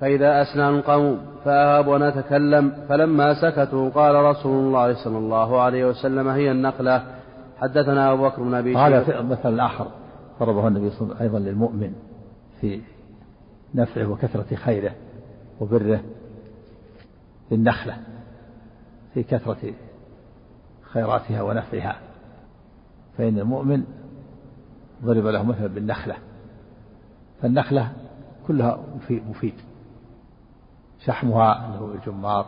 فإذا 0.00 0.42
أسنان 0.42 0.74
القوم 0.74 1.18
فأهاب 1.44 1.90
أن 1.90 2.02
أتكلم 2.02 2.72
فلما 2.88 3.34
سكتوا 3.34 3.90
قال 3.90 4.14
رسول 4.14 4.66
الله 4.66 5.04
صلى 5.04 5.18
الله 5.18 5.60
عليه 5.60 5.84
وسلم 5.84 6.28
هي 6.28 6.50
النقلة 6.50 7.02
حدثنا 7.60 8.12
أبو 8.12 8.28
بكر 8.28 8.42
بن 8.42 8.54
أبي 8.54 8.76
هذا 8.76 9.22
مثل 9.22 9.60
آخر 9.60 9.90
ضربه 10.40 10.68
النبي 10.68 10.90
صلى 10.90 11.00
الله 11.02 11.16
عليه 11.16 11.30
وسلم 11.30 11.36
أيضا 11.36 11.50
للمؤمن 11.50 11.94
في 12.60 12.80
نفعه 13.74 14.06
وكثرة 14.06 14.54
خيره 14.54 14.94
وبره 15.60 16.00
للنخلة 17.50 17.96
في 19.14 19.22
كثرة 19.22 19.74
خيراتها 20.82 21.42
ونفعها. 21.42 21.98
فإن 23.18 23.38
المؤمن 23.38 23.84
ضرب 25.04 25.26
له 25.26 25.42
مثلا 25.42 25.66
بالنخلة 25.66 26.16
فالنخلة 27.42 27.92
كلها 28.46 28.80
مفيد. 29.10 29.54
شحمها 31.04 31.66
اللي 31.66 31.78
هو 31.78 31.92
الجمار 31.92 32.46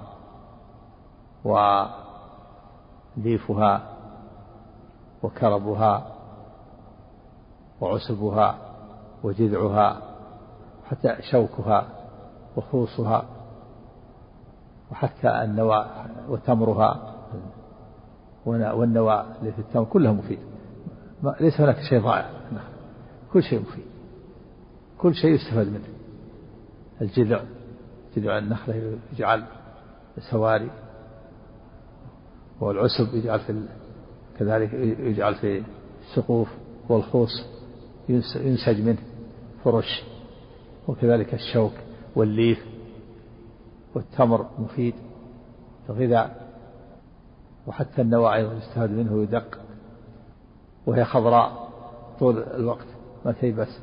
وليفها 3.16 4.00
وكربها 5.22 6.06
وعسبها 7.80 8.58
وجذعها 9.22 10.02
حتى 10.84 11.16
شوكها 11.30 11.86
وخوصها 12.56 13.24
وحتى 14.92 15.28
النوى 15.44 15.86
وتمرها 16.28 17.14
والنوى 18.46 19.24
اللي 19.40 19.52
في 19.52 19.58
التمر 19.58 19.84
كلها 19.84 20.12
مفيد. 20.12 20.38
ليس 21.40 21.60
هناك 21.60 21.80
شيء 21.88 22.00
ضائع. 22.00 22.30
كل 23.32 23.42
شيء 23.42 23.60
مفيد. 23.60 23.84
كل 24.98 25.14
شيء 25.14 25.30
يستفاد 25.30 25.66
منه. 25.66 25.88
الجذع 27.00 27.40
جذع 28.16 28.38
النخلة 28.38 28.98
يجعل 29.12 29.44
سواري 30.30 30.70
والعسب 32.60 33.14
يجعل 33.14 33.40
في 33.40 33.62
كذلك 34.40 34.73
يجعل 35.00 35.35
في 35.35 35.62
السقوف 36.02 36.49
والخوص 36.88 37.30
ينسج 38.09 38.80
منه 38.80 38.99
فرش 39.64 40.02
وكذلك 40.88 41.35
الشوك 41.35 41.73
والليف 42.16 42.66
والتمر 43.94 44.47
مفيد. 44.59 44.94
الغذاء 45.90 46.50
وحتى 47.66 48.02
النوى 48.02 48.35
أيضا 48.35 48.54
يستفاد 48.54 48.90
منه 48.90 49.14
ويدق 49.14 49.59
وهي 50.87 51.04
خضراء 51.04 51.68
طول 52.18 52.38
الوقت 52.38 52.87
ما 53.25 53.32
تيبس 53.32 53.78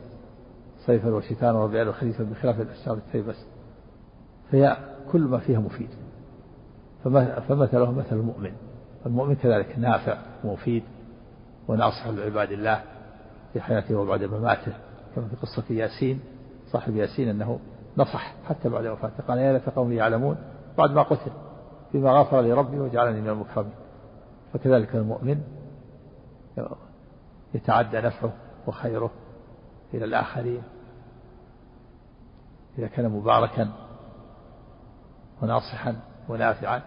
صيفا 0.85 1.09
وشتاء 1.09 1.55
وربيعا 1.55 1.85
وخريفا 1.85 2.23
بخلاف 2.23 2.61
الأشجار 2.61 2.97
اللي 2.97 3.18
تيبس 3.18 3.45
فهي 4.51 4.77
كل 5.11 5.21
ما 5.21 5.37
فيها 5.37 5.59
مفيد. 5.59 5.89
فمثله 7.47 7.91
مثل 7.91 8.15
المؤمن. 8.15 8.51
المؤمن 9.05 9.35
كذلك 9.35 9.79
نافع 9.79 10.17
ومفيد 10.43 10.83
وناصح 11.67 12.07
لعباد 12.07 12.51
الله 12.51 12.81
في 13.53 13.61
حياته 13.61 13.95
وبعد 13.95 14.23
مماته 14.23 14.73
كما 15.15 15.27
في 15.27 15.35
قصة 15.35 15.63
ياسين 15.69 16.19
صاحب 16.71 16.95
ياسين 16.95 17.29
أنه 17.29 17.59
نصح 17.97 18.33
حتى 18.49 18.69
بعد 18.69 18.85
وفاته 18.85 19.23
قال 19.27 19.37
يا 19.37 19.53
ليت 19.53 19.69
قومي 19.69 19.95
يعلمون 19.95 20.37
بعد 20.77 20.91
ما 20.91 21.03
قتل 21.03 21.31
بما 21.93 22.11
غفر 22.11 22.41
لربي 22.41 22.79
وجعلني 22.79 23.21
من 23.21 23.29
المكرمين. 23.29 23.73
فكذلك 24.53 24.95
المؤمن 24.95 25.41
يتعدى 27.53 27.97
نفعه 27.97 28.33
وخيره 28.67 29.11
إلى 29.93 30.05
الآخرين 30.05 30.63
إذا 32.77 32.87
كان 32.87 33.09
مباركا 33.09 33.69
وناصحا 35.41 35.95
ونافعا. 36.29 36.81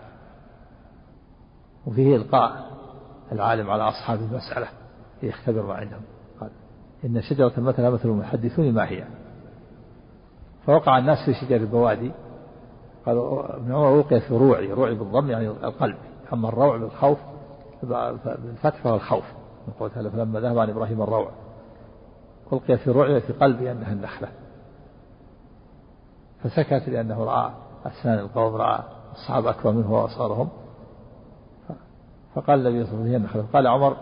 وفيه 1.86 2.16
إلقاء 2.16 2.70
العالم 3.32 3.70
على 3.70 3.88
أصحاب 3.88 4.18
المسألة 4.18 4.68
ليختبر 5.22 5.62
ما 5.62 5.74
عندهم 5.74 6.02
قال 6.40 6.50
إن 7.04 7.22
شجرة 7.22 7.52
مثلا 7.58 7.90
مثل 7.90 8.08
المحدثون 8.08 8.72
ما 8.72 8.88
هي؟ 8.88 9.04
فوقع 10.66 10.98
الناس 10.98 11.18
في 11.26 11.34
شجر 11.34 11.56
البوادي. 11.56 12.12
قال 13.06 13.18
ابن 13.48 13.72
عمر 13.72 13.98
وقي 13.98 14.20
في 14.20 14.36
روعي 14.36 14.72
روعي 14.72 14.94
بالضم 14.94 15.30
يعني 15.30 15.48
القلب. 15.48 15.96
أما 16.32 16.48
الروع 16.48 16.76
بالخوف 16.76 17.18
بالفتح 17.82 18.82
فهو 18.82 18.94
الخوف. 18.94 19.24
من 19.66 19.72
قوة 19.80 19.88
فلما 19.88 20.40
ذهب 20.40 20.58
عن 20.58 20.70
إبراهيم 20.70 21.02
الروع. 21.02 21.30
ألقي 22.52 22.78
في 22.78 22.90
روعي 22.90 23.20
في 23.20 23.32
قلبي 23.32 23.72
أنها 23.72 23.92
النخلة. 23.92 24.28
فسكت 26.42 26.88
لأنه 26.88 27.24
رأى 27.24 27.50
أسنان 27.86 28.18
القوم 28.18 28.54
رأى 28.54 28.82
الصحابة 29.12 29.50
أكبر 29.50 29.72
منه 29.72 29.92
وأصغرهم. 29.92 30.48
فقال 32.34 32.66
النبي 32.66 32.84
صلى 32.84 32.94
الله 32.94 33.16
عليه 33.16 33.28
وسلم 33.28 33.46
قال 33.52 33.66
عمر 33.66 33.96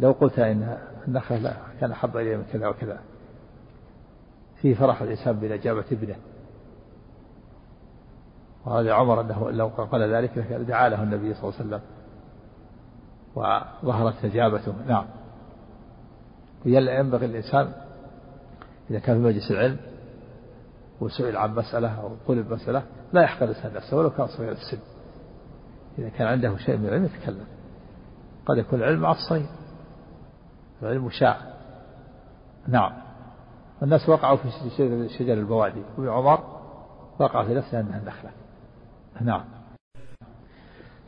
لو 0.00 0.12
قلت 0.12 0.38
إن 0.38 0.78
النخلة 1.08 1.56
كان 1.80 1.92
أحب 1.92 2.16
إلي 2.16 2.36
من 2.36 2.44
كذا 2.52 2.68
وكذا 2.68 3.00
فيه 4.56 4.74
فرح 4.74 5.02
الإنسان 5.02 5.32
بإجابة 5.32 5.84
ابنه. 5.92 6.16
وهذا 8.66 8.92
عمر 8.92 9.20
أنه 9.20 9.50
لو 9.50 9.66
قال 9.66 10.14
ذلك 10.14 10.38
دعا 10.38 10.88
له 10.88 11.02
النبي 11.02 11.34
صلى 11.34 11.50
الله 11.50 11.54
عليه 11.60 11.68
وسلم 11.68 11.80
وظهرت 13.34 14.24
إجابته. 14.24 14.74
نعم. 14.86 15.06
ينبغي 16.66 17.26
الإنسان 17.26 17.72
إذا 18.90 18.98
كان 18.98 19.16
في 19.16 19.22
مجلس 19.22 19.50
العلم 19.50 19.76
وسئل 21.00 21.36
عن 21.36 21.54
مسألة 21.54 22.00
أو 22.00 22.10
طلب 22.28 22.52
مسألة 22.52 22.82
لا 23.12 23.22
يحقر 23.22 23.44
الإنسان 23.44 23.74
نفسه 23.74 23.96
ولو 23.96 24.10
كان 24.10 24.26
صغير 24.26 24.52
السن. 24.52 24.78
إذا 25.98 26.08
كان 26.08 26.26
عنده 26.26 26.56
شيء 26.56 26.76
من 26.76 26.86
العلم 26.86 27.04
يتكلم. 27.04 27.46
قد 28.46 28.58
يكون 28.58 28.78
العلم 28.78 29.00
مع 29.00 29.12
العلم 30.82 31.10
شاع. 31.10 31.36
نعم. 32.68 32.92
الناس 33.82 34.08
وقعوا 34.08 34.36
في 34.36 34.48
شجر 35.18 35.32
البوادي. 35.32 35.82
وابن 35.98 36.08
عمر 36.08 36.38
وقع 37.18 37.44
في 37.44 37.54
نفسه 37.54 37.80
أنها 37.80 37.98
النخلة 37.98 38.30
نعم. 39.20 39.44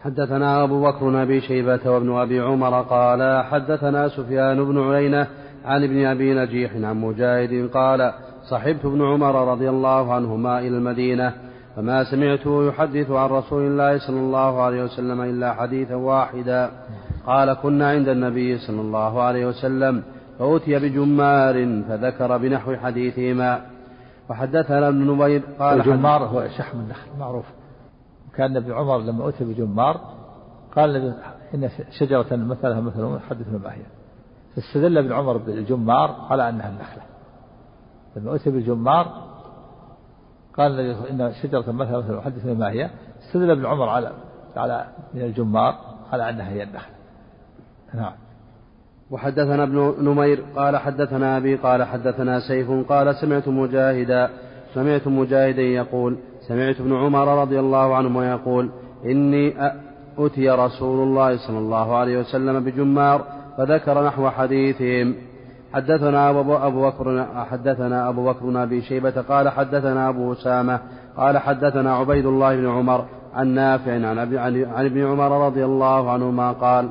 حدثنا 0.01 0.65
أبو 0.65 0.83
بكر 0.83 0.99
بن 0.99 1.17
أبي 1.17 1.41
شيبة 1.41 1.91
وابن 1.91 2.17
أبي 2.17 2.41
عمر 2.41 2.83
قال 2.83 3.45
حدثنا 3.45 4.09
سفيان 4.09 4.65
بن 4.65 4.93
عيينة 4.93 5.29
عن 5.65 5.85
ابن 5.85 6.07
أبي 6.07 6.35
نجيح 6.35 6.73
عن 6.75 6.97
مجاهد 6.97 7.71
قال 7.75 8.13
صحبت 8.51 8.85
ابن 8.85 9.03
عمر 9.03 9.53
رضي 9.53 9.71
الله 9.71 10.15
عنهما 10.15 10.59
إلى 10.59 10.69
المدينة 10.69 11.35
فما 11.77 12.05
سمعته 12.05 12.69
يحدث 12.69 13.11
عن 13.11 13.29
رسول 13.29 13.63
الله 13.63 13.99
صلى 13.99 14.21
الله 14.21 14.63
عليه 14.63 14.85
وسلم 14.85 15.21
إلا 15.21 15.55
حديثا 15.55 15.95
واحدا. 15.95 16.71
قال 17.27 17.53
كنا 17.53 17.91
عند 17.91 18.09
النبي 18.09 18.59
صلى 18.59 18.81
الله 18.81 19.23
عليه 19.23 19.47
وسلم 19.47 20.03
فأتي 20.39 20.79
بجمار 20.79 21.83
فذكر 21.89 22.39
بنحو 22.39 22.77
حديثهما. 22.77 23.61
وحدثنا 24.31 24.89
ابن 24.89 25.11
نبير 25.11 25.43
قال 25.59 25.81
الجمار 25.81 26.25
هو 26.25 26.49
شحم 26.49 26.81
النخل 26.81 27.11
معروف. 27.19 27.45
وكان 28.29 28.57
ابن 28.57 28.73
عمر 28.73 28.99
لما 28.99 29.29
أتي 29.29 29.45
بجمار 29.45 30.01
قال 30.77 31.15
إن 31.55 31.69
شجرة 31.91 32.37
مثلها 32.37 32.81
مثل 32.81 33.19
حدثنا 33.31 33.59
ما 33.59 33.73
هي. 33.73 33.83
فاستدل 34.55 34.99
ابن 34.99 35.13
عمر 35.13 35.37
بالجمار 35.37 36.17
على 36.31 36.49
أنها 36.49 36.69
النخلة. 36.69 37.03
لما 38.17 38.35
أتي 38.35 38.51
بالجمار 38.51 39.36
قال 40.59 40.81
إن 40.81 41.33
شجرة 41.43 41.73
مثلا 41.73 41.99
مثلا 41.99 42.21
حدثنا 42.21 42.55
ما 42.55 42.71
هي 42.71 42.91
استدل 43.23 43.51
ابن 43.51 43.67
عمر 43.67 43.89
على 43.89 44.13
على 44.57 44.87
من 45.15 45.21
الجمار 45.21 45.75
على 46.13 46.31
أنها 46.31 46.49
هي 46.49 46.63
النخلة 46.63 46.97
نعم. 47.95 48.13
وحدثنا 49.11 49.63
ابن 49.63 49.95
نمير 50.01 50.45
قال 50.57 50.77
حدثنا 50.77 51.37
أبي 51.37 51.57
قال 51.57 51.85
حدثنا 51.85 52.41
سيف 52.41 52.71
قال 52.89 53.15
سمعت 53.15 53.49
مجاهدا 53.49 54.31
سمعت 54.75 55.07
مجاهدا 55.07 55.63
يقول 55.63 56.17
سمعت 56.49 56.81
ابن 56.81 56.97
عمر 56.97 57.43
رضي 57.43 57.61
الله 57.61 57.97
عنهما 57.97 58.31
يقول 58.31 58.71
إني 59.05 59.55
أتي 60.19 60.51
رسول 60.51 61.09
الله 61.09 61.37
صلى 61.47 61.59
الله 61.59 61.97
عليه 61.97 62.19
وسلم 62.19 62.65
بجمار 62.65 63.25
فذكر 63.59 64.07
نحو 64.07 64.31
حديثهم. 64.31 65.15
حدثنا 65.73 66.31
أبو, 66.31 66.89
بكر 66.89 67.27
حدثنا 67.51 68.09
أبو 68.09 68.25
بكر 68.25 68.65
بن 68.65 68.81
شيبة 68.81 69.11
قال 69.11 69.49
حدثنا 69.49 70.09
أبو 70.09 70.33
أسامة 70.33 70.81
قال 71.17 71.39
حدثنا 71.39 71.97
عبيد 71.97 72.27
الله 72.27 72.57
بن 72.57 72.69
عمر 72.69 73.05
عن 73.35 73.49
نافع 73.49 73.93
عن, 73.93 74.19
عن 74.75 74.85
ابن 74.85 75.07
عمر 75.07 75.47
رضي 75.47 75.65
الله 75.65 76.11
عنهما 76.11 76.53
قال 76.53 76.89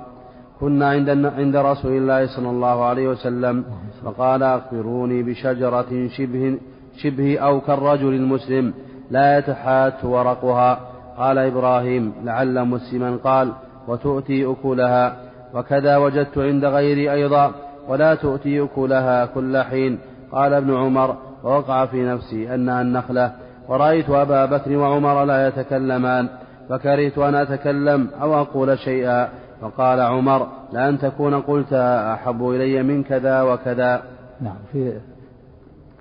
كنا 0.60 0.90
عند 0.90 1.10
عند 1.10 1.56
رسول 1.56 1.92
الله 1.92 2.28
صلى 2.36 2.50
الله 2.50 2.86
عليه 2.86 3.08
وسلم 3.08 3.66
فقال 4.06 4.44
أخبروني 4.44 5.24
بشجرة 5.24 6.08
شبه 6.18 6.58
شبه 6.98 7.40
أو 7.40 7.62
كالرجل 7.62 8.14
المسلم 8.14 8.74
لا 9.12 9.38
يتحات 9.38 10.06
ورقها. 10.06 10.80
قال 11.18 11.38
إبراهيم 11.38 12.14
لعل 12.24 12.66
مسلما. 12.66 13.18
قال 13.24 13.52
وتؤتي 13.88 14.46
أكلها. 14.46 15.16
وكذا 15.54 15.98
وجدت 15.98 16.38
عند 16.38 16.66
غيري 16.66 17.12
أيضا 17.12 17.52
ولا 17.88 18.16
تؤتي 18.16 18.62
أكلها 18.64 19.26
كل 19.26 19.58
حين. 19.58 20.00
قال 20.32 20.54
ابن 20.54 20.76
عمر 20.76 21.18
ووقع 21.44 21.86
في 21.86 22.06
نفسي 22.06 22.56
أنها 22.56 22.82
النخلة. 22.82 23.32
ورأيت 23.68 24.10
أبا 24.10 24.46
بكر 24.46 24.78
وعمر 24.78 25.26
لا 25.26 25.48
يتكلمان. 25.48 26.30
فكرهت 26.70 27.18
أن 27.18 27.36
أتكلم 27.36 28.10
أو 28.22 28.42
أقول 28.42 28.80
شيئا. 28.80 29.30
فقال 29.62 30.00
عمر 30.00 30.48
لأن 30.74 31.00
تكون 31.00 31.42
قلت 31.42 31.74
أحب 32.14 32.50
إلي 32.50 32.84
من 32.84 33.04
كذا 33.04 33.42
وكذا. 33.42 34.04
نعم 34.42 34.58
في 34.72 35.00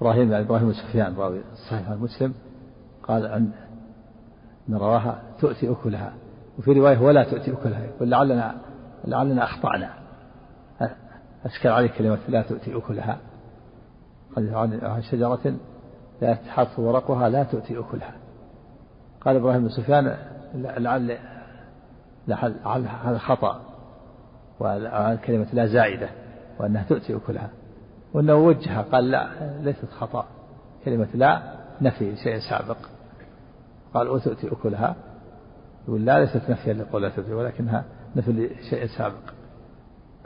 إبراهيم 0.01 0.33
يعني 0.33 0.44
إبراهيم 0.44 0.73
سفيان 0.73 1.14
راوي 1.18 1.40
صحيح 1.70 1.90
مسلم 1.90 2.35
قال 3.03 3.27
عن 3.27 3.49
من 4.68 4.77
رواها 4.77 5.23
تؤتي 5.40 5.73
أكلها 5.73 6.12
وفي 6.59 6.73
رواية 6.73 6.99
ولا 6.99 7.25
تؤتي 7.25 7.53
أكلها 7.53 7.85
يقول 7.85 8.11
لعلنا 8.11 8.55
لعلنا 9.05 9.44
أخطأنا. 9.44 9.90
أشكل 11.45 11.69
عليه 11.69 11.89
كلمة 11.89 12.19
لا 12.29 12.43
تؤتي 12.43 12.77
أكلها. 12.77 13.19
قال 14.37 14.55
عن 14.83 15.03
شجرة 15.03 15.55
لا 16.23 16.35
تحط 16.35 16.79
ورقها 16.79 17.29
لا 17.29 17.43
تؤتي 17.43 17.79
أكلها. 17.79 18.15
قال 19.21 19.37
إبراهيم 19.37 19.63
بن 19.63 19.69
سفيان 19.69 20.17
لعل 20.55 21.19
لعل 22.29 22.87
هذا 23.05 23.19
خطأ 23.19 23.61
وكلمة 24.61 25.47
لا 25.53 25.67
زائدة 25.67 26.09
وأنها 26.59 26.83
تؤتي 26.83 27.17
أكلها. 27.17 27.51
وأنه 28.15 28.35
وجهها 28.35 28.83
قال 28.83 29.11
لا 29.11 29.29
ليست 29.61 29.91
خطأ. 29.91 30.27
كلمة 30.85 31.09
لا 31.15 31.43
نفي 31.81 32.17
شيء 32.17 32.39
سابق. 32.51 32.77
قال 33.95 34.09
وتؤتي 34.09 34.53
أكلها. 34.53 34.97
يقول 35.89 36.05
لا 36.05 36.21
ليست 36.21 36.51
نفيا 36.51 36.73
لقول 36.73 37.03
لا 37.03 37.09
تؤتي 37.09 37.33
ولكنها 37.33 37.85
نفي 38.17 38.33
لشيء 38.33 38.87
سابق. 38.87 39.31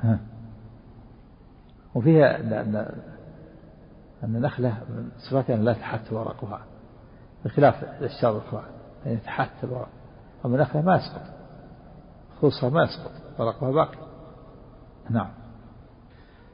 ها. 0.01 0.19
وفيها 1.99 2.41
أن 2.41 2.53
أن 4.25 4.37
النخلة 4.37 4.69
من 4.69 5.09
صفاتها 5.31 5.55
أن 5.57 5.65
لا 5.65 5.73
تحت 5.73 6.13
ورقها 6.13 6.61
بخلاف 7.45 7.75
الأشجار 8.01 8.33
الأخرى 8.33 8.63
أن 9.07 9.13
يتحت 9.13 9.51
الورق 9.65 9.89
أما 10.45 10.57
النخلة 10.57 10.83
ما 10.83 10.97
يسقط 10.97 11.23
خصوصها 12.39 12.71
ما 12.71 12.83
يسقط 12.83 13.11
ورقها 13.39 13.71
باقي. 13.71 13.99
نعم. 15.11 15.29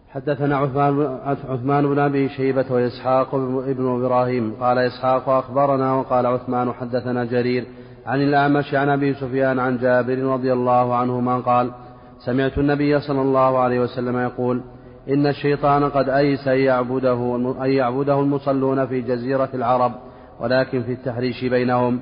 حدثنا 0.09 0.57
عثمان 0.57 1.19
عثمان 1.49 1.87
بن 1.87 1.99
أبي 1.99 2.29
شيبة 2.29 2.67
وإسحاق 2.71 3.35
ابن 3.35 4.05
إبراهيم 4.05 4.55
قال 4.61 4.79
إسحاق 4.79 5.29
أخبرنا 5.29 5.95
وقال 5.95 6.27
عثمان 6.27 6.73
حدثنا 6.73 7.25
جرير 7.25 7.67
عن 8.07 8.21
الأعمش 8.23 8.75
عن 8.75 8.89
أبي 8.89 9.15
سفيان 9.15 9.59
عن 9.59 9.79
جابر 9.79 10.19
رضي 10.19 10.53
الله 10.53 10.97
عنهما 10.97 11.39
قال 11.41 11.71
سمعت 12.19 12.59
النبي 12.59 13.01
صلى 13.01 13.21
الله 13.21 13.59
عليه 13.59 13.81
وسلم 13.81 14.19
يقول 14.19 14.63
إن 15.09 15.27
الشيطان 15.27 15.85
قد 15.85 16.09
أيس 16.09 16.49
أن 16.49 16.59
يعبده, 16.59 17.37
أن 17.65 17.71
يعبده 17.71 18.21
المصلون 18.21 18.87
في 18.87 19.01
جزيرة 19.01 19.49
العرب 19.55 19.93
ولكن 20.41 20.83
في 20.83 20.93
التحريش 20.93 21.45
بينهم. 21.45 22.01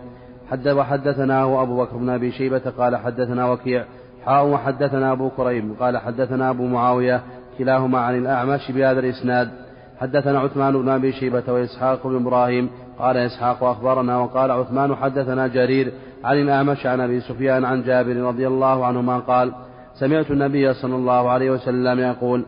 حد 0.50 0.68
وحدثناه 0.68 1.62
أبو 1.62 1.84
بكر 1.84 1.96
بن 1.96 2.10
أبي 2.10 2.32
شيبة 2.32 2.72
قال 2.78 2.96
حدثنا 2.96 3.50
وكيع 3.50 3.84
حاء 4.26 4.46
وحدثنا 4.46 5.12
أبو 5.12 5.30
كريم 5.30 5.74
قال 5.80 5.98
حدثنا 5.98 6.50
أبو 6.50 6.66
معاوية 6.66 7.20
كلاهما 7.58 7.98
عن 7.98 8.18
الأعمش 8.18 8.70
بهذا 8.70 9.00
الإسناد. 9.00 9.50
حدثنا 10.00 10.38
عثمان 10.40 10.82
بن 10.82 10.88
أبي 10.88 11.12
شيبة 11.12 11.42
وإسحاق 11.48 12.06
بن 12.06 12.16
إبراهيم 12.16 12.70
قال 12.98 13.16
إسحاق 13.16 13.64
أخبرنا 13.64 14.16
وقال 14.18 14.50
عثمان 14.50 14.94
حدثنا 14.94 15.46
جرير 15.46 15.92
عن 16.24 16.36
الأعمش 16.38 16.86
عن 16.86 17.00
أبي 17.00 17.20
سفيان 17.20 17.64
عن 17.64 17.82
جابر 17.82 18.16
رضي 18.16 18.46
الله 18.46 18.86
عنهما 18.86 19.18
قال 19.18 19.52
سمعت 19.94 20.30
النبي 20.30 20.74
صلى 20.74 20.96
الله 20.96 21.30
عليه 21.30 21.50
وسلم 21.50 21.98
يقول 21.98 22.44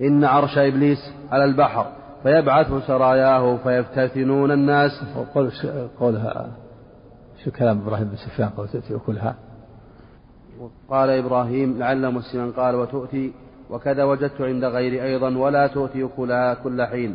إن 0.00 0.24
عرش 0.24 0.58
إبليس 0.58 0.98
على 1.30 1.44
البحر 1.44 1.86
فيبعث 2.22 2.86
سراياه 2.86 3.56
فيفتتنون 3.56 4.50
الناس. 4.50 4.90
وقول 5.16 5.50
قولها 6.00 6.48
شو 7.44 7.50
كلام 7.50 7.80
إبراهيم 7.80 8.08
بن 8.08 8.16
سفيان؟ 8.16 8.48
قال 8.48 8.68
تؤتي 8.68 8.96
أكلها 8.96 9.34
قال 10.90 11.10
إبراهيم 11.10 11.78
لعل 11.78 12.14
مسلما 12.14 12.52
قال 12.56 12.74
وتؤتي 12.74 13.32
وكذا 13.70 14.04
وجدت 14.04 14.40
عند 14.40 14.64
غير 14.64 15.04
أيضا 15.04 15.36
ولا 15.38 15.66
تؤتي 15.66 16.04
أكلها 16.04 16.54
كل 16.54 16.82
حين. 16.82 17.14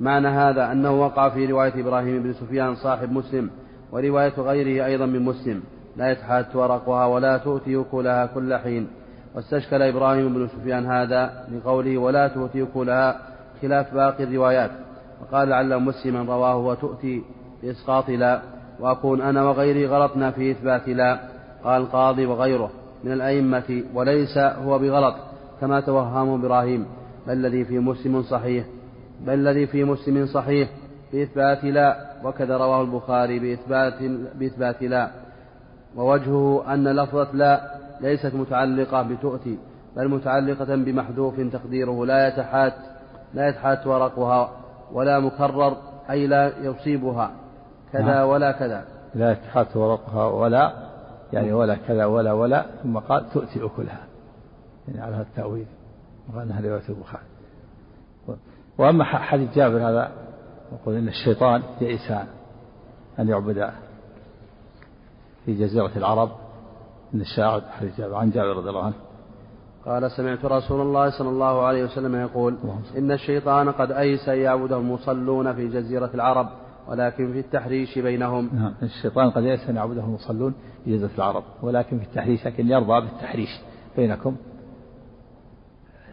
معنى 0.00 0.28
هذا 0.28 0.72
أنه 0.72 1.00
وقع 1.00 1.28
في 1.28 1.46
رواية 1.46 1.80
إبراهيم 1.80 2.22
بن 2.22 2.32
سفيان 2.32 2.74
صاحب 2.74 3.12
مسلم 3.12 3.50
ورواية 3.92 4.34
غيره 4.38 4.86
أيضا 4.86 5.06
من 5.06 5.22
مسلم. 5.22 5.62
لا 5.98 6.10
يتحات 6.10 6.56
ورقها 6.56 7.06
ولا 7.06 7.38
تؤتي 7.38 7.80
أكلها 7.80 8.26
كل 8.26 8.54
حين. 8.56 8.88
واستشكل 9.34 9.82
إبراهيم 9.82 10.34
بن 10.34 10.48
سفيان 10.48 10.86
هذا 10.86 11.44
لقوله 11.52 11.98
ولا 11.98 12.28
تؤتي 12.28 12.62
أكلها 12.62 13.20
خلاف 13.62 13.94
باقي 13.94 14.24
الروايات. 14.24 14.70
وقال 15.22 15.48
لعل 15.48 15.78
مسلما 15.78 16.34
رواه 16.34 16.56
وتؤتي 16.56 17.22
بإسقاط 17.62 18.08
لا. 18.10 18.40
وأكون 18.80 19.20
أنا 19.20 19.44
وغيري 19.44 19.86
غلطنا 19.86 20.30
في 20.30 20.50
إثبات 20.50 20.88
لا. 20.88 21.20
قال 21.64 21.82
القاضي 21.82 22.26
وغيره 22.26 22.70
من 23.04 23.12
الأئمة 23.12 23.82
وليس 23.94 24.38
هو 24.38 24.78
بغلط 24.78 25.14
كما 25.60 25.80
توهم 25.80 26.44
إبراهيم. 26.44 26.86
بل 27.26 27.32
الذي 27.32 27.64
في 27.64 27.78
مسلم 27.78 28.22
صحيح؟ 28.22 28.66
بل 29.26 29.34
الذي 29.34 29.66
في 29.66 29.84
مسلم 29.84 30.26
صحيح؟ 30.26 30.68
بإثبات 31.12 31.64
لا. 31.64 32.08
وكذا 32.24 32.56
رواه 32.56 32.82
البخاري 32.82 33.38
بإثبات 33.38 33.94
بإثبات 34.34 34.82
لا. 34.82 35.27
ووجهه 35.96 36.74
أن 36.74 36.88
لفظة 36.88 37.32
لا 37.32 37.78
ليست 38.00 38.34
متعلقة 38.34 39.02
بتؤتي 39.02 39.58
بل 39.96 40.08
متعلقة 40.08 40.76
بمحذوف 40.76 41.40
تقديره 41.40 42.06
لا 42.06 42.28
يتحات 42.28 42.74
لا 43.34 43.48
يتحات 43.48 43.86
ورقها 43.86 44.50
ولا 44.92 45.18
مكرر 45.20 45.76
أي 46.10 46.26
لا 46.26 46.52
يصيبها 46.58 47.30
كذا 47.92 48.02
نعم. 48.02 48.28
ولا 48.28 48.52
كذا. 48.52 48.84
لا 49.14 49.32
يتحات 49.32 49.76
ورقها 49.76 50.26
ولا 50.26 50.72
يعني 51.32 51.52
ولا 51.52 51.76
كذا 51.88 52.04
ولا 52.04 52.32
ولا 52.32 52.66
ثم 52.82 52.98
قال 52.98 53.30
تؤتي 53.30 53.64
أكلها. 53.64 54.06
يعني 54.88 55.00
على 55.00 55.14
هذا 55.16 55.22
التأويل 55.22 55.66
وأنها 56.34 56.60
رواية 56.60 56.88
البخاري. 56.88 57.24
وأما 58.78 59.04
حديث 59.04 59.54
جابر 59.54 59.90
هذا 59.90 60.10
يقول 60.72 60.94
إن 60.94 61.08
الشيطان 61.08 61.62
يئس 61.80 62.10
أن 63.18 63.28
يعبد 63.28 63.70
في 65.48 65.54
جزيرة 65.54 65.90
العرب 65.96 66.30
من 67.12 67.20
الشاعر 67.20 67.60
حديث 67.60 68.00
عن 68.00 68.30
جابر 68.30 68.56
رضي 68.56 68.68
الله 68.68 68.84
عنه. 68.84 68.94
قال 69.86 70.10
سمعت 70.10 70.44
رسول 70.44 70.80
الله 70.80 71.18
صلى 71.18 71.28
الله 71.28 71.62
عليه 71.62 71.84
وسلم 71.84 72.16
يقول 72.16 72.56
إن 72.96 73.12
الشيطان 73.12 73.70
قد 73.70 73.92
أيس 73.92 74.28
أن 74.28 74.38
يعبده 74.38 74.76
المصلون 74.76 75.54
في 75.54 75.68
جزيرة 75.68 76.10
العرب 76.14 76.48
ولكن 76.88 77.32
في 77.32 77.38
التحريش 77.38 77.98
بينهم. 77.98 78.50
نعم 78.52 78.74
الشيطان 78.82 79.30
قد 79.30 79.42
يأس 79.42 79.68
أن 79.68 79.76
يعبده 79.76 80.00
المصلون 80.00 80.54
في 80.84 80.96
جزيرة 80.96 81.10
العرب 81.18 81.44
ولكن 81.62 81.98
في 81.98 82.04
التحريش 82.04 82.46
لكن 82.46 82.68
يرضى 82.68 83.00
بالتحريش 83.00 83.60
بينكم. 83.96 84.36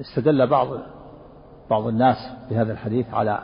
استدل 0.01 0.47
بعض 0.47 0.67
بعض 1.69 1.87
الناس 1.87 2.17
بهذا 2.49 2.71
الحديث 2.73 3.13
على 3.13 3.39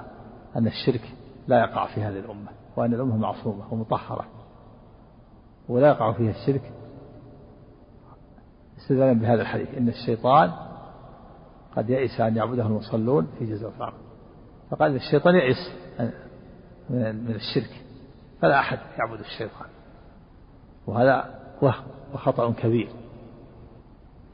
أن 0.56 0.67
الشرك 0.67 1.01
لا 1.47 1.60
يقع 1.60 1.88
في 1.88 2.01
هذه 2.01 2.19
الأمة 2.19 2.49
وأن 2.77 2.93
الأمة 2.93 3.17
معصومة 3.17 3.73
ومطهرة. 3.73 4.25
ولا 5.71 5.88
يقع 5.88 6.12
فيها 6.12 6.31
الشرك. 6.31 6.71
استدلالا 8.77 9.13
بهذا 9.13 9.41
الحديث. 9.41 9.75
إن 9.77 9.89
الشيطان 9.89 10.51
قد 11.75 11.89
يئس 11.89 12.21
أن 12.21 12.38
يعبده 12.38 12.65
المصلون 12.65 13.27
في 13.39 13.45
جزيرة 13.45 13.71
العرب 13.77 13.93
فقال 14.71 14.95
الشيطان 14.95 15.36
يئس 15.36 15.71
من 16.89 17.36
الشرك. 17.36 17.81
فلا 18.41 18.60
أحد 18.60 18.79
يعبد 18.99 19.19
الشيطان. 19.19 19.67
وهذا 20.88 21.39
وهم 21.62 21.84
وخطأ 22.13 22.51
كبير. 22.51 22.89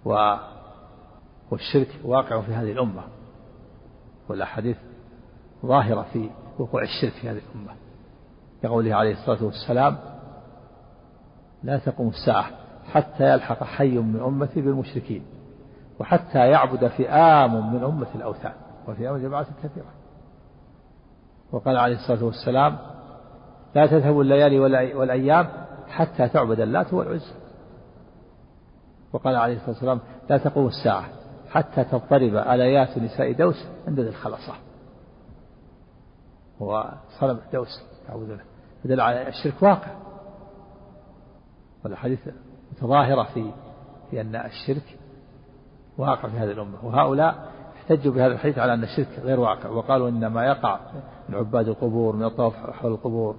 و 0.06 0.36
والشرك 1.52 1.90
واقع 2.04 2.42
في 2.42 2.54
هذه 2.54 2.72
الأمة. 2.72 3.04
والأحاديث 4.30 4.78
ظاهرة 5.66 6.06
في 6.14 6.30
وقوع 6.60 6.84
الشرك 6.84 7.12
في 7.22 7.30
هذه 7.30 7.42
الأمة. 7.52 7.72
كقوله 8.64 8.96
عليه 8.96 9.14
الصلاة 9.14 9.44
والسلام 9.44 10.17
لا 11.64 11.78
تقوم 11.78 12.08
الساعة 12.08 12.52
حتى 12.92 13.34
يلحق 13.34 13.64
حي 13.64 13.98
من 13.98 14.22
أمتي 14.22 14.62
بالمشركين 14.62 15.24
وحتى 16.00 16.40
يعبد 16.50 16.88
فئام 16.88 17.74
من 17.74 17.84
أمة 17.84 18.08
الأوثان 18.16 18.54
وفئام 18.88 19.18
جماعة 19.18 19.48
كثيرة. 19.64 19.92
وقال 21.52 21.78
عليه 21.78 21.96
الصلاة 21.96 22.24
والسلام 22.24 22.78
لا 23.76 23.88
تذهب 23.88 24.22
الليالي 24.22 24.60
والأيام 24.96 25.48
حتى 25.88 26.30
تعبد 26.30 26.60
اللات 26.60 26.94
والعزى. 26.94 27.34
وقال 29.14 29.36
عليه 29.36 29.56
الصلاة 29.56 29.72
والسلام 29.72 30.00
لا 30.30 30.38
تقوم 30.38 30.68
الساعة 30.68 31.06
حتى 31.50 31.84
تضطرب 31.84 32.36
آليات 32.36 32.98
نساء 32.98 33.32
دوس 33.34 33.66
عند 33.88 34.00
ذي 34.00 34.10
الخلصة. 34.10 34.54
هو 36.62 36.92
صنم 37.20 37.40
دوس 37.54 37.84
أعوذ 38.10 38.28
بالله. 38.28 38.44
يدل 38.86 39.02
على 39.02 39.28
الشرك 39.28 39.62
واقع. 39.62 40.07
والحديث 41.84 42.20
متظاهرة 42.72 43.24
في 43.24 43.52
في 44.12 44.22
أن 44.22 44.36
الشرك 44.36 44.98
واقع 45.98 46.30
في 46.30 46.38
هذه 46.38 46.52
الأمة. 46.52 46.86
وهؤلاء 46.86 47.52
احتجوا 47.76 48.14
بهذا 48.14 48.34
الحديث 48.34 48.58
على 48.58 48.74
أن 48.74 48.84
الشرك 48.84 49.20
غير 49.20 49.40
واقع 49.40 49.70
وقالوا 49.70 50.10
إن 50.10 50.28
ما 50.28 50.46
يقع 50.46 50.80
من 51.30 51.36
عباد 51.36 51.68
القبور 51.68 52.16
من 52.16 52.24
الطواف 52.24 52.54
حول 52.54 52.92
القبور 52.92 53.36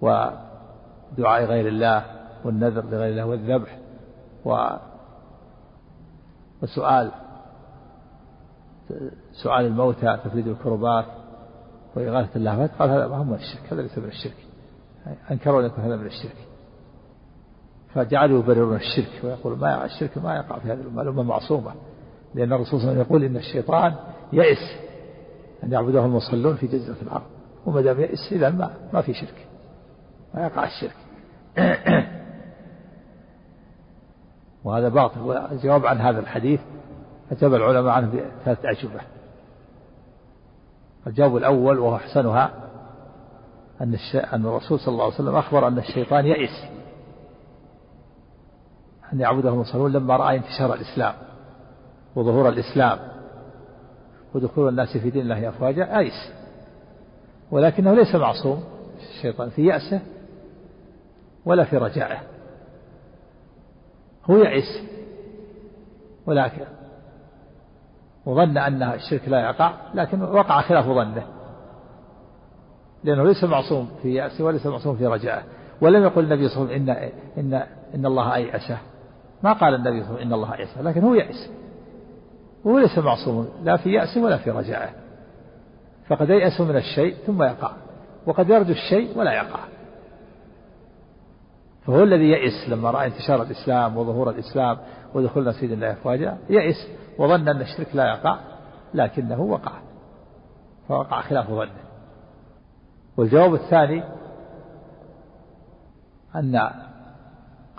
ودعاء 0.00 1.44
غير 1.44 1.68
الله 1.68 2.04
والنذر 2.44 2.84
لغير 2.84 3.10
الله 3.10 3.24
والذبح 3.24 3.78
و 4.44 4.68
وسؤال 6.62 7.10
سؤال 9.32 9.66
الموتى 9.66 10.18
تفريد 10.24 10.48
الكربات 10.48 11.04
وإغاثة 11.96 12.36
اللهفات 12.36 12.70
قال 12.78 12.90
هذا 12.90 13.08
ما 13.08 13.16
هو 13.16 13.24
من 13.24 13.34
الشرك 13.34 13.72
هذا 13.72 13.82
ليس 13.82 13.98
من 13.98 14.04
الشرك. 14.04 14.36
أنكروا 15.30 15.60
أن 15.60 15.66
يكون 15.66 15.84
هذا 15.84 15.96
من 15.96 16.06
الشرك. 16.06 16.36
فجعلوا 17.94 18.38
يبررون 18.38 18.76
الشرك 18.76 19.24
ويقول 19.24 19.58
ما 19.58 19.84
الشرك 19.84 20.18
ما 20.18 20.36
يقع 20.36 20.58
في 20.58 20.68
هذه 20.68 20.80
الأمة 20.80 21.02
الأمة 21.02 21.22
معصومة. 21.22 21.72
لأن 22.34 22.52
الرسول 22.52 22.80
صلى 22.80 22.90
الله 22.90 22.90
عليه 22.90 23.00
وسلم 23.00 23.10
يقول 23.10 23.24
إن 23.24 23.36
الشيطان 23.36 23.94
يئس 24.32 24.76
أن 25.64 25.72
يعبده 25.72 26.04
المصلون 26.04 26.56
في 26.56 26.66
جزيرة 26.66 26.96
العرب. 27.02 27.26
وما 27.66 27.80
دام 27.80 28.00
يئس 28.00 28.32
إذا 28.32 28.50
ما 28.50 28.70
ما 28.92 29.00
في 29.00 29.14
شرك. 29.14 29.46
ما 30.34 30.44
يقع 30.46 30.64
الشرك. 30.64 30.96
وهذا 34.64 34.88
باطل. 34.88 35.20
والجواب 35.20 35.86
عن 35.86 35.98
هذا 35.98 36.20
الحديث 36.20 36.60
أجاب 37.32 37.54
العلماء 37.54 37.92
عنه 37.92 38.06
بثلاثة 38.06 38.70
أجوبة. 38.70 39.00
الجواب 41.06 41.36
الأول 41.36 41.78
وهو 41.78 41.96
أحسنها 41.96 42.50
أن 43.80 43.96
أن 44.32 44.46
الرسول 44.46 44.80
صلى 44.80 44.92
الله 44.92 45.04
عليه 45.04 45.14
وسلم 45.14 45.36
أخبر 45.36 45.68
أن 45.68 45.78
الشيطان 45.78 46.26
يئس 46.26 46.79
أن 49.12 49.20
يعبده 49.20 49.48
المصلون 49.48 49.92
لما 49.92 50.16
رأى 50.16 50.36
انتشار 50.36 50.74
الإسلام 50.74 51.14
وظهور 52.16 52.48
الإسلام 52.48 52.98
ودخول 54.34 54.68
الناس 54.68 54.96
في 54.96 55.10
دين 55.10 55.22
الله 55.22 55.48
أفواجا 55.48 55.98
أيس. 55.98 56.32
ولكنه 57.50 57.94
ليس 57.94 58.14
معصوم 58.14 58.64
الشيطان 59.16 59.50
في 59.50 59.66
يأسه 59.66 60.00
ولا 61.44 61.64
في 61.64 61.76
رجائه. 61.76 62.18
هو 64.30 64.36
يئس 64.36 64.82
ولكن 66.26 66.64
وظن 68.26 68.58
أن 68.58 68.82
الشرك 68.82 69.28
لا 69.28 69.40
يقع 69.40 69.72
لكن 69.94 70.22
وقع 70.22 70.60
خلاف 70.60 70.86
ظنه. 70.86 71.26
لأنه 73.04 73.24
ليس 73.24 73.44
معصوم 73.44 73.88
في 74.02 74.14
يأسه 74.14 74.44
وليس 74.44 74.66
معصوم 74.66 74.96
في 74.96 75.06
رجائه. 75.06 75.42
ولم 75.80 76.02
يقل 76.02 76.24
النبي 76.24 76.48
صلى 76.48 76.62
الله 76.62 76.72
عليه 76.72 76.82
وسلم 76.82 76.90
إن, 77.36 77.52
إن, 77.54 77.66
إن 77.94 78.06
الله 78.06 78.34
أيأسه. 78.34 78.78
ما 79.42 79.52
قال 79.52 79.74
النبي 79.74 80.04
صلى 80.04 80.10
الله 80.10 80.12
عليه 80.12 80.14
وسلم 80.14 80.26
إن 80.26 80.32
الله 80.32 80.54
أيأسه 80.54 80.82
لكن 80.82 81.04
هو 81.04 81.14
يأس. 81.14 81.50
وهو 82.64 82.78
ليس 82.78 82.98
معصوم 82.98 83.48
لا 83.62 83.76
في 83.76 83.92
يأسه 83.92 84.22
ولا 84.22 84.36
في 84.36 84.50
رجائه 84.50 84.90
فقد 86.08 86.30
ييأس 86.30 86.60
من 86.60 86.76
الشيء 86.76 87.14
ثم 87.26 87.42
يقع. 87.42 87.72
وقد 88.26 88.50
يرجو 88.50 88.72
الشيء 88.72 89.18
ولا 89.18 89.32
يقع. 89.32 89.60
فهو 91.86 92.02
الذي 92.02 92.30
يئس 92.30 92.68
لما 92.68 92.90
رأى 92.90 93.06
انتشار 93.06 93.42
الإسلام 93.42 93.96
وظهور 93.96 94.30
الإسلام 94.30 94.78
ودخول 95.14 95.54
سيد 95.54 95.72
الله 95.72 95.92
أفواجا 95.92 96.38
يئس 96.50 96.88
وظن 97.18 97.48
أن 97.48 97.60
الشرك 97.60 97.88
لا 97.94 98.06
يقع 98.06 98.38
لكنه 98.94 99.40
وقع. 99.40 99.72
فوقع 100.88 101.20
خلاف 101.20 101.50
ظنه. 101.50 101.80
والجواب 103.16 103.54
الثاني 103.54 104.04
أن 106.36 106.70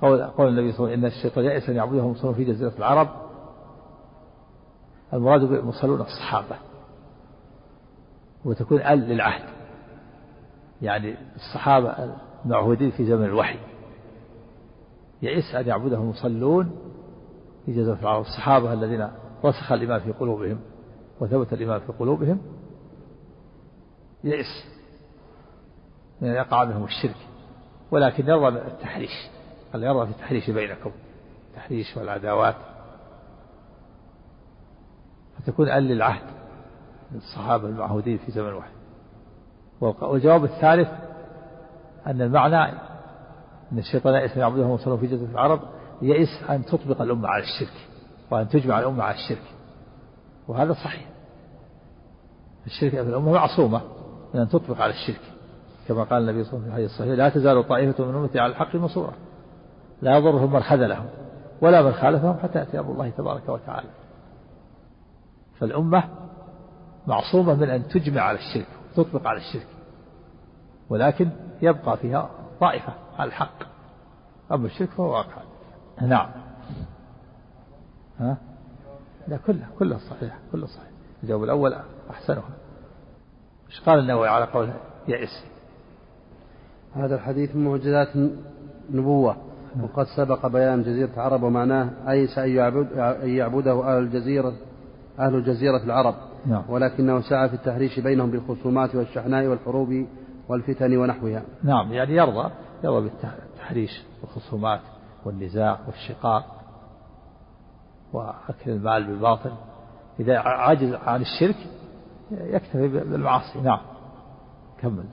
قول 0.01 0.23
قول 0.23 0.47
النبي 0.47 0.71
صلى 0.71 0.79
الله 0.79 0.91
عليه 0.91 0.97
وسلم 0.97 1.05
إن 1.05 1.05
الشيطان 1.05 1.45
يئس 1.45 1.69
أن 1.69 1.75
يعبده 1.75 1.99
المصلون 1.99 2.33
في 2.33 2.43
جزيرة 2.43 2.73
العرب. 2.77 3.09
المراد 5.13 5.41
بالمصلون 5.41 6.01
الصحابة. 6.01 6.55
وتكون 8.45 8.81
أل 8.81 8.99
للعهد. 8.99 9.49
يعني 10.81 11.15
الصحابة 11.35 12.13
المعهودين 12.45 12.91
في 12.91 13.05
زمن 13.05 13.25
الوحي. 13.25 13.59
يئس 15.21 15.55
أن 15.55 15.67
يعبده 15.67 15.97
المصلون 15.97 16.75
في 17.65 17.71
جزيرة 17.73 17.97
العرب. 18.01 18.21
الصحابة 18.21 18.73
الذين 18.73 19.09
رسخ 19.45 19.71
الإيمان 19.71 19.99
في 19.99 20.11
قلوبهم 20.11 20.59
وثبت 21.19 21.53
الإيمان 21.53 21.79
في 21.79 21.91
قلوبهم 21.91 22.41
يئس 24.23 24.65
من 26.21 26.29
أن 26.29 26.35
يقع 26.35 26.63
منهم 26.63 26.83
الشرك. 26.83 27.15
ولكن 27.91 28.27
يرضى 28.27 28.47
التحريش. 28.47 29.30
قال 29.73 29.83
يرضى 29.83 30.05
في 30.05 30.11
التحريش 30.11 30.49
بينكم 30.49 30.91
التحريش 31.49 31.97
والعداوات. 31.97 32.55
فتكون 35.37 35.69
أل 35.69 35.83
للعهد 35.83 36.27
للصحابة 37.11 37.67
المعهودين 37.67 38.17
في 38.17 38.31
زمن 38.31 38.53
واحد. 38.53 38.71
والجواب 39.81 40.43
الثالث 40.43 40.89
أن 42.07 42.21
المعنى 42.21 42.63
أن 43.71 43.77
الشيطان 43.77 44.13
يئس 44.13 44.31
أن 44.31 44.39
يعبده 44.39 44.65
وصلوا 44.65 44.97
في 44.97 45.07
جزيرة 45.07 45.29
العرب 45.31 45.61
يئس 46.01 46.43
أن 46.49 46.65
تطبق 46.65 47.01
الأمة 47.01 47.27
على 47.27 47.43
الشرك 47.43 47.73
وأن 48.31 48.49
تجمع 48.49 48.79
الأمة 48.79 49.03
على 49.03 49.15
الشرك. 49.15 49.43
وهذا 50.47 50.73
صحيح. 50.73 51.07
الشرك 52.65 52.93
الأمة 52.93 53.31
معصومة 53.31 53.81
من 54.33 54.41
أن 54.41 54.49
تطبق 54.49 54.81
على 54.81 54.93
الشرك. 54.93 55.21
كما 55.87 56.03
قال 56.03 56.29
النبي 56.29 56.43
صلى 56.43 56.53
الله 56.53 56.73
عليه 56.73 56.85
وسلم 56.85 56.89
في 56.89 56.91
الحديث 56.91 56.91
الصحيح 56.91 57.13
لا 57.17 57.29
تزال 57.29 57.67
طائفة 57.67 58.05
من 58.05 58.15
أمتي 58.15 58.39
على 58.39 58.51
الحق 58.51 58.75
منصورة 58.75 59.13
لا 60.01 60.17
يضرهم 60.17 60.53
من 60.53 60.63
خذلهم 60.63 61.05
ولا 61.61 61.81
من 61.81 61.91
خالفهم 61.91 62.39
حتى 62.39 62.59
يأتي 62.59 62.79
أمر 62.79 62.91
الله 62.91 63.09
تبارك 63.09 63.49
وتعالى. 63.49 63.89
فالأمة 65.59 66.03
معصومة 67.07 67.53
من 67.53 67.69
أن 67.69 67.87
تجمع 67.87 68.21
على 68.21 68.37
الشرك 68.37 68.67
وتطبق 68.97 69.27
على 69.27 69.37
الشرك 69.37 69.67
ولكن 70.89 71.29
يبقى 71.61 71.97
فيها 71.97 72.29
طائفة 72.59 72.93
على 73.17 73.27
الحق. 73.27 73.63
أما 74.51 74.65
الشرك 74.65 74.89
فهو 74.89 75.11
واقع. 75.11 75.41
نعم. 76.01 76.29
ها؟ 78.19 78.37
لا 79.27 79.37
كلها 79.37 79.69
كلها 79.79 79.97
صحيح 79.97 80.39
كلها 80.51 80.67
صحيح. 80.67 80.89
الجواب 81.23 81.43
الأول 81.43 81.75
أحسنها 82.09 82.43
إيش 83.69 83.81
قال 83.81 83.99
النووي 83.99 84.27
على 84.27 84.45
قول 84.45 84.69
يئس 85.07 85.45
هذا 86.93 87.15
الحديث 87.15 87.55
من 87.55 87.65
معجزات 87.65 88.07
النبوة. 88.89 89.50
وقد 89.79 90.05
سبق 90.17 90.47
بيان 90.47 90.83
جزيرة 90.83 91.09
العرب 91.13 91.43
ومعناه 91.43 91.89
أيس 92.09 92.37
أن 92.37 92.49
يعبد 92.49 92.93
أن 92.97 93.29
يعبده 93.29 93.71
أهل 93.71 94.03
الجزيرة 94.03 94.53
أهل 95.19 95.43
جزيرة 95.43 95.83
العرب. 95.83 96.15
نعم. 96.45 96.63
ولكنه 96.69 97.21
سعى 97.21 97.49
في 97.49 97.55
التحريش 97.55 97.99
بينهم 97.99 98.31
بالخصومات 98.31 98.95
والشحناء 98.95 99.45
والحروب 99.45 100.05
والفتن 100.49 100.97
ونحوها. 100.97 101.43
نعم 101.63 101.93
يعني 101.93 102.15
يرضى 102.15 102.51
يرضى 102.83 103.09
بالتحريش 103.09 104.03
والخصومات 104.21 104.79
والنزاع 105.25 105.79
والشقاق 105.87 106.43
وأكل 108.13 108.71
المال 108.71 109.07
بالباطل. 109.07 109.51
إذا 110.19 110.39
عجز 110.39 110.93
عن 110.93 111.21
الشرك 111.21 111.57
يكتفي 112.31 112.87
بالمعاصي. 112.87 113.61
نعم 113.61 113.81
كمل. 114.81 115.05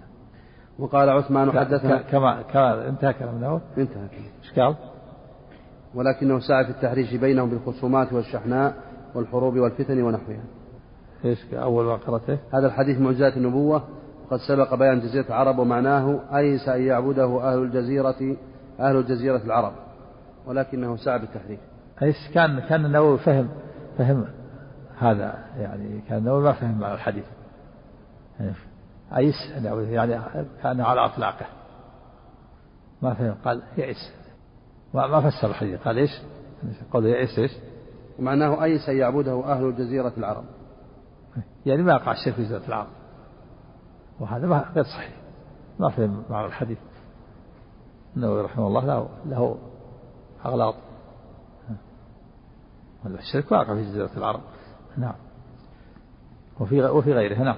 وقال 0.79 1.09
عثمان 1.09 1.53
حدثنا 1.53 2.03
كما 2.03 2.43
كما 2.43 2.89
انتهى 2.89 3.13
كلام 3.13 3.35
النووي 3.35 3.61
انتهى 3.79 4.09
إيش 4.43 4.59
قال؟ 4.59 4.75
ولكنه 5.95 6.39
سعى 6.39 6.65
في 6.65 6.71
التحريش 6.71 7.15
بينهم 7.15 7.51
بالخصومات 7.51 8.13
والشحناء 8.13 8.75
والحروب 9.15 9.57
والفتن 9.57 10.03
ونحوها. 10.03 10.45
إيش 11.25 11.55
أول 11.55 11.85
ما 11.85 11.97
قرأته؟ 11.97 12.39
هذا 12.55 12.67
الحديث 12.67 13.01
معجزات 13.01 13.37
النبوة 13.37 13.85
وقد 14.25 14.39
سبق 14.49 14.75
بيان 14.75 15.01
جزيرة 15.01 15.27
العرب 15.27 15.59
ومعناه 15.59 16.21
أيس 16.37 16.69
أن 16.69 16.83
يعبده 16.83 17.53
أهل 17.53 17.59
الجزيرة 17.59 18.37
أهل 18.81 19.07
جزيرة 19.07 19.43
العرب. 19.45 19.73
ولكنه 20.47 20.97
سعى 20.97 21.19
بالتحريف 21.19 21.61
أيس 22.03 22.31
كان 22.35 22.61
كان 22.61 22.85
النووي 22.85 23.19
فهم 23.19 23.49
فهم 23.99 24.25
هذا 24.99 25.35
يعني 25.59 26.01
كان 26.09 26.19
النووي 26.19 26.43
ما 26.43 26.53
فهم 26.53 26.81
معنى 26.81 26.95
الحديث. 26.95 27.25
يعني 28.41 28.53
أيس 29.17 29.35
يعني 29.91 30.21
كان 30.63 30.81
على 30.81 31.05
أطلاقه. 31.05 31.47
ما 33.03 33.15
فهم 33.15 33.35
قال 33.45 33.63
يئس 33.77 34.13
ما 34.95 35.07
ما 35.07 35.31
فسر 35.31 35.51
الحديث 35.51 35.81
قال 35.81 35.99
إيش؟ 35.99 36.11
قال 36.93 37.07
يئس 37.07 37.39
إيش؟ 37.39 37.53
ومعناه 38.19 38.65
أيس 38.65 38.89
أن 38.89 38.97
يعبده 38.97 39.45
أهل 39.45 39.77
جزيرة 39.77 40.13
العرب. 40.19 40.45
يعني 41.67 41.83
ما 41.83 41.93
يقع 41.93 42.13
الشرك 42.13 42.35
في 42.35 42.43
جزيرة 42.43 42.63
العرب. 42.69 42.89
وهذا 44.21 44.47
ما 44.47 44.73
غير 44.75 44.85
صحيح. 44.85 45.13
ما 45.79 45.91
فهم 45.91 46.23
معنى 46.31 46.47
الحديث. 46.47 46.79
النووي 48.17 48.43
رحمه 48.43 48.67
الله 48.67 48.87
له 48.87 49.09
له 49.27 49.59
أغلاط. 50.45 50.75
الشرك 53.07 53.53
واقع 53.53 53.75
في 53.75 53.83
جزيرة 53.83 54.11
العرب. 54.17 54.41
نعم. 54.97 55.15
وفي 56.61 56.83
وفي 56.83 57.13
غيره 57.13 57.43
نعم. 57.43 57.57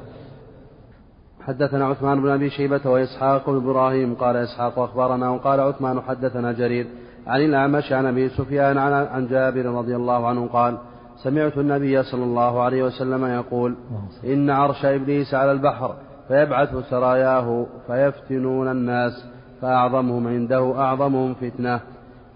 حدثنا 1.50 1.86
عثمان 1.86 2.22
بن 2.22 2.28
أبي 2.28 2.50
شيبة 2.50 2.80
وإسحاق 2.84 3.50
بن 3.50 3.56
إبراهيم 3.56 4.14
قال 4.14 4.36
إسحاق 4.36 4.78
أخبرنا 4.78 5.30
وقال 5.30 5.60
عثمان 5.60 6.00
حدثنا 6.00 6.52
جرير 6.52 6.86
عن 7.26 7.40
الأعمش 7.40 7.92
عن 7.92 8.06
أبي 8.06 8.28
سفيان 8.28 8.78
عن 8.78 9.26
جابر 9.26 9.64
رضي 9.66 9.96
الله 9.96 10.26
عنه 10.26 10.48
قال 10.48 10.78
سمعت 11.22 11.58
النبي 11.58 12.02
صلى 12.02 12.24
الله 12.24 12.62
عليه 12.62 12.82
وسلم 12.82 13.24
يقول 13.24 13.76
إن 14.24 14.50
عرش 14.50 14.84
إبليس 14.84 15.34
على 15.34 15.52
البحر 15.52 15.94
فيبعث 16.28 16.76
سراياه 16.90 17.66
فيفتنون 17.86 18.70
الناس 18.70 19.26
فأعظمهم 19.60 20.28
عنده 20.28 20.74
أعظمهم 20.78 21.34
فتنة. 21.34 21.80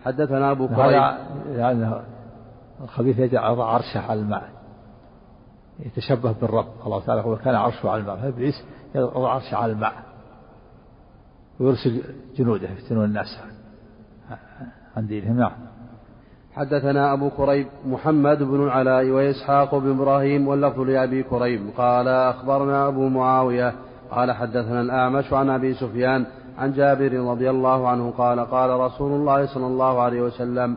حدثنا 0.05 0.50
أبو 0.50 0.68
كريم 0.68 1.03
يعني 1.53 1.90
الخبيث 2.85 3.18
يجعل 3.18 3.61
عرشه 3.61 4.00
على 4.11 4.20
الماء 4.20 4.48
يتشبه 5.87 6.35
بالرب. 6.40 6.66
الله 6.87 7.00
تعالى 7.07 7.20
يقول 7.20 7.37
كان 7.37 7.55
عرشه 7.55 7.90
على 7.90 8.00
الماء. 8.00 8.16
فإبليس 8.16 8.64
يضع 8.94 9.28
عرشه 9.30 9.57
على 9.57 9.72
الماء. 9.72 9.92
ويرسل 11.61 12.02
جنوده 12.37 12.68
يفتنون 12.68 13.04
الناس. 13.04 13.38
عن 14.96 15.07
دينهم 15.07 15.37
نعم. 15.37 15.52
حدثنا 16.52 17.12
أبو 17.12 17.30
كريب 17.30 17.66
محمد 17.87 18.42
بن 18.42 18.62
العلاء 18.62 19.11
وإسحاق 19.11 19.74
بن 19.74 19.90
إبراهيم 19.90 20.48
واللفظ 20.48 20.80
لأبي 20.80 21.22
كريب. 21.22 21.70
قال 21.76 22.09
أخبرنا 22.09 22.88
أبو 22.88 23.09
معاوية 23.09 23.74
قال 24.11 24.33
حدثنا 24.33 24.80
الأعمش 24.80 25.33
عن 25.33 25.50
أبي 25.50 25.74
سفيان 25.74 26.26
عن 26.59 26.72
جابر 26.72 27.12
رضي 27.12 27.50
الله 27.50 27.88
عنه 27.88 28.11
قال 28.11 28.40
قال 28.40 28.70
رسول 28.70 29.12
الله 29.12 29.46
صلى 29.46 29.66
الله 29.66 30.02
عليه 30.02 30.22
وسلم 30.22 30.76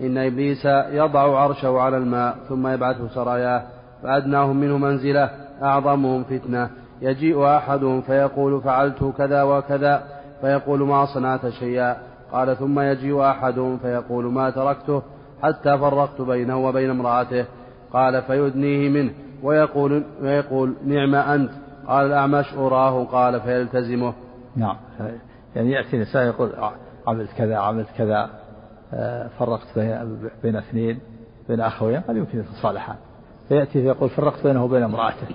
إن 0.00 0.18
إبليس 0.18 0.64
يضع 0.90 1.40
عرشه 1.40 1.78
على 1.78 1.96
الماء 1.96 2.36
ثم 2.48 2.66
يبعث 2.66 2.96
سراياه 3.14 3.62
فأدناهم 4.02 4.56
منه 4.56 4.78
منزلة 4.78 5.30
أعظمهم 5.62 6.24
فتنة. 6.24 6.70
يجيء 7.04 7.46
أحدهم 7.46 8.00
فيقول 8.00 8.62
فعلت 8.62 9.04
كذا 9.18 9.42
وكذا 9.42 10.02
فيقول 10.40 10.80
ما 10.82 11.06
صنعت 11.14 11.48
شيئا. 11.48 11.96
قال 12.32 12.56
ثم 12.56 12.80
يجيء 12.80 13.22
أحدهم 13.22 13.78
فيقول 13.78 14.24
ما 14.24 14.50
تركته 14.50 15.02
حتى 15.42 15.78
فرقت 15.78 16.20
بينه 16.20 16.66
وبين 16.66 16.90
امرأته. 16.90 17.44
قال 17.92 18.22
فيدنيه 18.22 18.88
منه 18.88 19.12
ويقول, 19.42 20.04
ويقول 20.22 20.74
نعم 20.84 21.14
أنت. 21.14 21.50
قال 21.86 22.06
الأعمش 22.06 22.54
أراه 22.54 23.04
قال 23.04 23.40
فيلتزمه. 23.40 24.14
نعم. 24.56 24.76
يعني 25.56 25.70
يأتي 25.70 25.96
الإنسان 25.96 26.26
يقول 26.26 26.52
عملت 27.06 27.30
كذا 27.38 27.56
عملت 27.56 27.88
كذا 27.98 28.30
آه، 28.94 29.28
فرقت 29.38 29.78
بين 30.42 30.56
اثنين 30.56 30.98
بين 31.48 31.60
أخوين 31.60 32.00
قد 32.00 32.16
يمكن 32.16 32.38
يتصالحان 32.38 32.96
فيأتي 33.48 33.82
فيقول 33.82 34.10
فرقت 34.10 34.46
بينه 34.46 34.64
وبين 34.64 34.82
امرأته. 34.82 35.26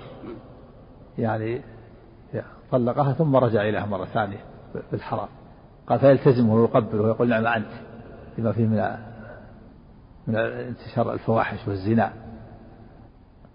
يعني 1.20 1.62
طلقها 2.70 3.12
ثم 3.12 3.36
رجع 3.36 3.62
إليها 3.62 3.86
مرة 3.86 4.04
ثانية 4.04 4.44
بالحرام. 4.92 5.28
قال 5.86 5.98
فيلتزمه 5.98 6.54
ويقبله 6.54 7.02
ويقول 7.02 7.28
نعم 7.28 7.46
أنت 7.46 7.72
لما 8.38 8.52
فيه 8.52 8.66
من 8.66 8.96
من 10.26 10.36
انتشار 10.36 11.12
الفواحش 11.12 11.68
والزنا. 11.68 12.12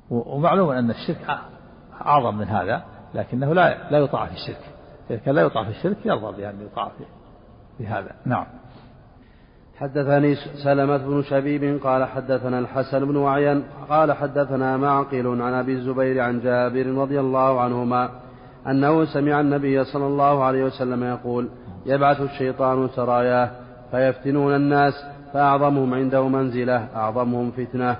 ومعلوم 0.10 0.70
أن 0.70 0.90
الشرك 0.90 1.38
أعظم 2.02 2.38
من 2.38 2.48
هذا 2.48 2.84
لكنه 3.14 3.54
لا 3.54 3.92
لا 3.92 3.98
يطاع 3.98 4.26
في 4.26 4.34
الشرك. 4.34 4.72
إذا 5.10 5.20
كان 5.20 5.36
لا 5.36 5.42
يطاع 5.42 5.64
في 5.64 5.70
الشرك 5.70 6.06
يرضى 6.06 6.38
بأن 6.38 6.62
يطاع 6.62 6.92
في 7.78 7.88
هذا. 7.88 8.12
نعم. 8.26 8.46
حدثني 9.80 10.36
سلمة 10.36 10.98
بن 10.98 11.24
شبيب 11.24 11.80
قال 11.84 12.06
حدثنا 12.06 12.60
الحسن 12.60 13.06
بن 13.06 13.16
وعيان 13.16 13.64
قال 13.90 14.14
حدثنا 14.14 14.78
معقل 14.78 15.42
عن 15.42 15.54
أبي 15.54 15.74
الزبير 15.74 16.22
عن 16.22 16.40
جابر 16.40 16.86
رضي 16.86 17.20
الله 17.20 17.62
عنهما 17.62 18.10
أنه 18.68 19.06
سمع 19.06 19.40
النبي 19.40 19.84
صلى 19.84 20.08
الله 20.08 20.44
عليه 20.44 20.64
وسلم 20.64 21.04
يقول 21.04 21.50
يبعث 21.86 22.22
الشيطان 22.22 22.90
سراياه 22.96 23.50
فيفتنون 23.92 24.56
الناس 24.56 24.94
فأعظمهم 25.34 25.94
عنده 25.94 26.28
منزلة 26.28 26.88
أعظمهم 26.96 27.52
فتنة. 27.52 27.96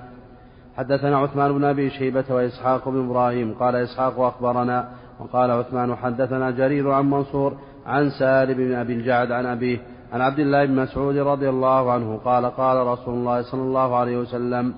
حدثنا 0.76 1.18
عثمان 1.18 1.52
بن 1.52 1.64
أبي 1.64 1.90
شيبة 1.90 2.24
وإسحاق 2.30 2.88
بن 2.88 3.04
إبراهيم 3.04 3.54
قال 3.54 3.76
إسحاق 3.76 4.20
أخبرنا 4.20 4.88
وقال 5.20 5.50
عثمان 5.50 5.96
حدثنا 5.96 6.50
جرير 6.50 6.90
عن 6.90 7.10
منصور 7.10 7.56
عن 7.86 8.10
سالم 8.10 8.54
بن 8.54 8.74
أبي 8.74 8.92
الجعد 8.92 9.32
عن 9.32 9.46
أبيه 9.46 9.78
عن 10.16 10.22
عبد 10.22 10.38
الله 10.38 10.64
بن 10.64 10.74
مسعود 10.74 11.16
رضي 11.16 11.48
الله 11.48 11.92
عنه 11.92 12.20
قال 12.24 12.46
قال 12.46 12.86
رسول 12.86 13.14
الله 13.14 13.42
صلى 13.42 13.62
الله 13.62 13.96
عليه 13.96 14.16
وسلم 14.18 14.74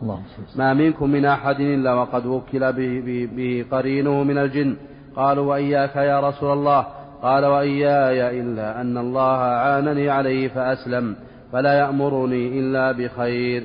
ما 0.57 0.75
منكم 0.75 1.11
من 1.11 1.25
أحد 1.25 1.61
إلا 1.61 1.95
وقد 1.95 2.27
وكل 2.27 2.73
به, 2.73 3.01
به, 3.07 3.29
به 3.37 3.65
قرينه 3.71 4.23
من 4.23 4.39
الجن. 4.39 4.77
قالوا 5.17 5.51
وإياك 5.51 5.97
يا 5.97 6.29
رسول 6.29 6.53
الله. 6.53 6.87
قال 7.23 7.45
وإياي 7.45 8.41
إلا 8.41 8.81
أن 8.81 8.99
الله 8.99 9.39
عانني 9.39 10.11
عليه 10.11 10.49
فأسلم 10.49 11.17
فلا 11.53 11.73
يأمرني 11.73 12.61
إلا 12.61 12.93
بخير. 12.93 13.63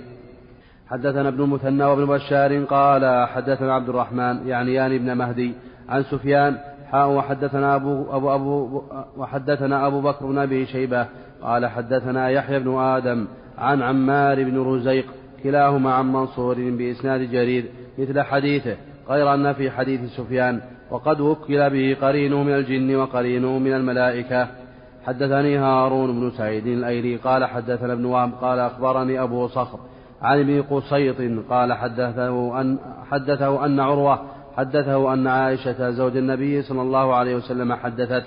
حدثنا 0.88 1.28
ابن 1.28 1.44
المثنى 1.44 1.84
وابن 1.84 2.06
بشار 2.06 2.64
قال 2.64 3.28
حدثنا 3.28 3.74
عبد 3.74 3.90
الرحمن 3.90 4.48
يعني 4.48 4.74
يعني 4.74 4.96
ابن 4.96 5.18
مهدي 5.18 5.54
عن 5.90 6.04
سفيان 6.04 6.58
حاء 6.94 7.10
وحدثنا 7.10 7.76
أبو, 7.76 8.06
أبو, 8.12 8.36
أبو 8.36 8.84
وحدثنا 9.18 9.88
أبو 9.88 10.02
بكر 10.02 10.26
بن 10.26 10.38
أبي 10.38 10.66
شيبة 10.66 11.08
قال 11.44 11.66
حدثنا 11.66 12.30
يحيى 12.30 12.60
بن 12.60 12.78
آدم 12.78 13.28
عن 13.58 13.82
عمار 13.82 14.44
بن 14.44 14.58
رزيق 14.58 15.06
كلاهما 15.44 15.94
عن 15.94 16.14
منصور 16.14 16.56
بإسناد 16.56 17.22
جرير 17.22 17.66
مثل 17.98 18.22
حديثه 18.22 18.76
غير 19.10 19.34
أن 19.34 19.54
في 19.54 19.72
حديث 19.72 20.02
سفيان 20.18 20.62
وقد 20.92 21.22
وكل 21.22 21.70
به 21.70 21.98
قرينه 22.02 22.44
من 22.44 22.54
الجن 22.54 22.96
وقرينه 22.96 23.60
من 23.60 23.74
الملائكة. 23.74 24.48
حدثني 25.06 25.58
هارون 25.58 26.20
بن 26.20 26.32
سعيد 26.32 26.68
الأيلي 26.68 27.16
قال 27.16 27.46
حدثنا 27.46 27.94
ابن 27.94 28.06
وهب 28.06 28.32
قال 28.42 28.60
أخبرني 28.60 29.22
أبو 29.22 29.48
صخر 29.48 29.80
عن 30.22 30.40
ابن 30.40 30.62
قصيط 30.62 31.16
قال 31.50 31.74
حدثه 31.74 32.62
أن 32.62 32.78
حدثه 33.12 33.66
أن 33.66 33.80
عروة 33.80 34.20
حدثه 34.58 35.14
أن 35.14 35.28
عائشة 35.28 35.90
زوج 35.90 36.18
النبي 36.18 36.62
صلى 36.62 36.82
الله 36.82 37.16
عليه 37.16 37.36
وسلم 37.36 37.74
حدثت 37.74 38.24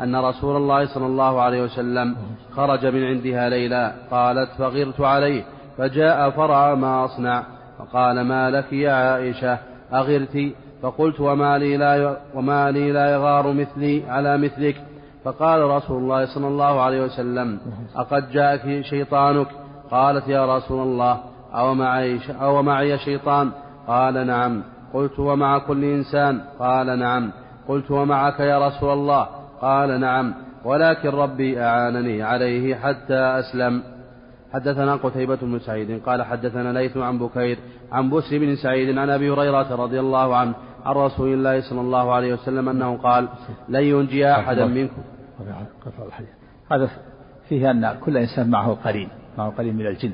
أن 0.00 0.16
رسول 0.16 0.56
الله 0.56 0.86
صلى 0.86 1.06
الله 1.06 1.40
عليه 1.40 1.62
وسلم 1.62 2.16
خرج 2.56 2.86
من 2.86 3.04
عندها 3.04 3.48
ليلا 3.48 3.92
قالت 4.10 4.50
فغرت 4.58 5.00
عليه 5.00 5.44
فجاء 5.78 6.30
فرأى 6.30 6.76
ما 6.76 7.04
أصنع 7.04 7.44
فقال 7.78 8.20
ما 8.20 8.50
لك 8.50 8.72
يا 8.72 8.92
عائشة؟ 8.92 9.58
أغرت. 9.92 10.52
فقلت 10.82 11.20
وما 11.20 11.58
لي 11.58 11.76
لا 11.76 12.16
وما 12.34 12.70
لي 12.70 12.92
لا 12.92 13.12
يغار 13.12 13.52
مثلي 13.52 14.02
على 14.08 14.38
مثلك. 14.38 14.76
فقال 15.24 15.62
رسول 15.62 16.02
الله 16.02 16.34
صلى 16.34 16.48
الله 16.48 16.80
عليه 16.80 17.04
وسلم 17.04 17.58
أقد 17.96 18.30
جاءك 18.30 18.84
شيطانك. 18.84 19.46
قالت 19.90 20.28
يا 20.28 20.56
رسول 20.56 20.82
الله 20.82 21.20
أو 21.54 21.74
معي 21.74 22.20
أو 22.40 22.62
معي 22.62 22.98
شيطان؟ 22.98 23.50
قال 23.86 24.26
نعم. 24.26 24.62
قلت 24.94 25.18
ومع 25.18 25.58
كل 25.58 25.84
إنسان 25.84 26.40
قال 26.58 26.98
نعم 26.98 27.32
قلت 27.68 27.90
ومعك 27.90 28.40
يا 28.40 28.68
رسول 28.68 28.92
الله 28.92 29.28
قال 29.60 30.00
نعم 30.00 30.34
ولكن 30.64 31.08
ربي 31.08 31.60
أعانني 31.60 32.22
عليه 32.22 32.74
حتى 32.74 33.14
أسلم. 33.14 33.82
حدثنا 34.52 34.94
قتيبة 34.96 35.36
بن 35.36 35.58
سعيد 35.58 36.02
قال 36.02 36.22
حدثنا 36.22 36.78
ليث 36.78 36.96
عن 36.96 37.18
بكير 37.18 37.58
عن 37.92 38.10
بسر 38.10 38.38
بن 38.38 38.56
سعيد 38.56 38.98
عن 38.98 39.10
أبي 39.10 39.30
هريرة 39.30 39.74
رضي 39.74 40.00
الله 40.00 40.36
عنه 40.36 40.54
عن 40.84 40.94
رسول 40.94 41.32
الله 41.32 41.60
صلى 41.60 41.80
الله 41.80 42.12
عليه 42.12 42.34
وسلم 42.34 42.68
أنه 42.68 42.96
قال 42.96 43.28
لن 43.68 43.82
ينجي 43.82 44.32
أحدا 44.32 44.66
منكم. 44.66 45.02
هذا 46.70 46.90
فيه 47.48 47.70
أن 47.70 47.96
كل 48.00 48.16
إنسان 48.16 48.50
معه 48.50 48.74
قرين 48.74 49.08
معه 49.38 49.50
قرين 49.50 49.76
من 49.76 49.86
الجن. 49.86 50.12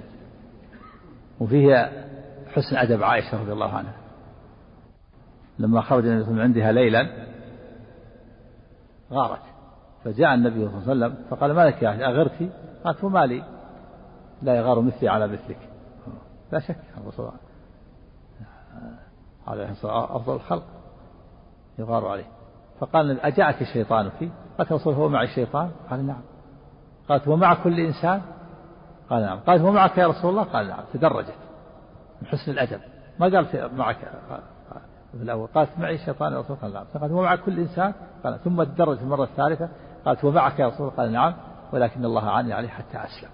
وفيه 1.41 1.91
حسن 2.55 2.77
أدب 2.77 3.03
عائشة 3.03 3.41
رضي 3.43 3.53
الله 3.53 3.73
عنها. 3.73 3.95
لما 5.59 5.81
خرج 5.81 6.07
النبي 6.07 6.31
من 6.31 6.41
عندها 6.41 6.73
ليلا 6.73 7.27
غارت. 9.13 9.43
فجاء 10.05 10.35
النبي 10.35 10.69
صلى 10.69 10.93
الله 10.93 11.07
عليه 11.07 11.15
وسلم 11.15 11.27
فقال 11.31 11.53
ما 11.53 11.67
لك 11.67 11.83
يا 11.83 12.09
أغرتي؟ 12.09 12.51
قالت 12.85 13.05
وما 13.05 13.27
لي 13.27 13.45
لا 14.43 14.55
يغار 14.57 14.81
مثلي 14.81 15.09
على 15.09 15.27
مثلك. 15.27 15.59
لا 16.53 16.59
شك 16.59 16.81
الرسول 16.99 17.31
عليه 19.47 19.71
الصلاة 19.71 20.17
أفضل 20.17 20.35
الخلق. 20.35 20.65
يغار 21.79 22.09
عليه. 22.09 22.27
فقال 22.81 23.21
أجاءك 23.21 23.63
الشيطان 23.63 24.11
فيه؟ 24.19 24.29
قالت 24.59 24.73
رسول 24.73 24.95
هو 24.95 25.09
معي 25.09 25.25
الشيطان. 25.25 25.71
قال 25.91 26.07
نعم. 26.07 26.23
قالت 27.09 27.29
ومع 27.29 27.55
كل 27.55 27.81
إنسان؟ 27.81 28.23
قال 29.11 29.23
نعم. 29.23 29.39
قالت 29.39 29.63
ومعك 29.63 29.99
يا 29.99 30.07
رسول 30.07 30.31
الله؟ 30.31 30.43
قال 30.43 30.69
نعم. 30.69 30.85
تدرجت 30.93 31.35
من 32.23 32.29
حسن 32.29 32.53
الأدب. 32.53 32.81
ما 33.21 33.27
قالت 33.27 33.57
معك. 33.57 33.97
الأول. 35.15 35.47
قالت 35.47 35.79
معي 35.79 35.95
الشيطان 35.95 36.33
يا 36.33 36.39
رسول 36.39 36.57
الله. 36.63 36.81
قال 36.81 36.91
نعم 36.93 37.01
قالت 37.01 37.13
ومع 37.13 37.37
كل 37.37 37.61
إنسان؟ 37.61 37.95
قال 38.25 38.39
ثم 38.45 38.63
تدرج 38.63 38.99
المرة 38.99 39.25
الثالثة. 39.25 39.69
قالت 40.05 40.25
ومعك 40.25 40.59
يا 40.59 40.67
رسول 40.67 40.89
الله؟ 40.89 40.97
قال 40.97 41.13
نعم. 41.13 41.35
ولكن 41.73 42.05
الله 42.05 42.31
عاني 42.31 42.53
عليه 42.53 42.69
حتى 42.69 42.99
أسلم. 42.99 43.31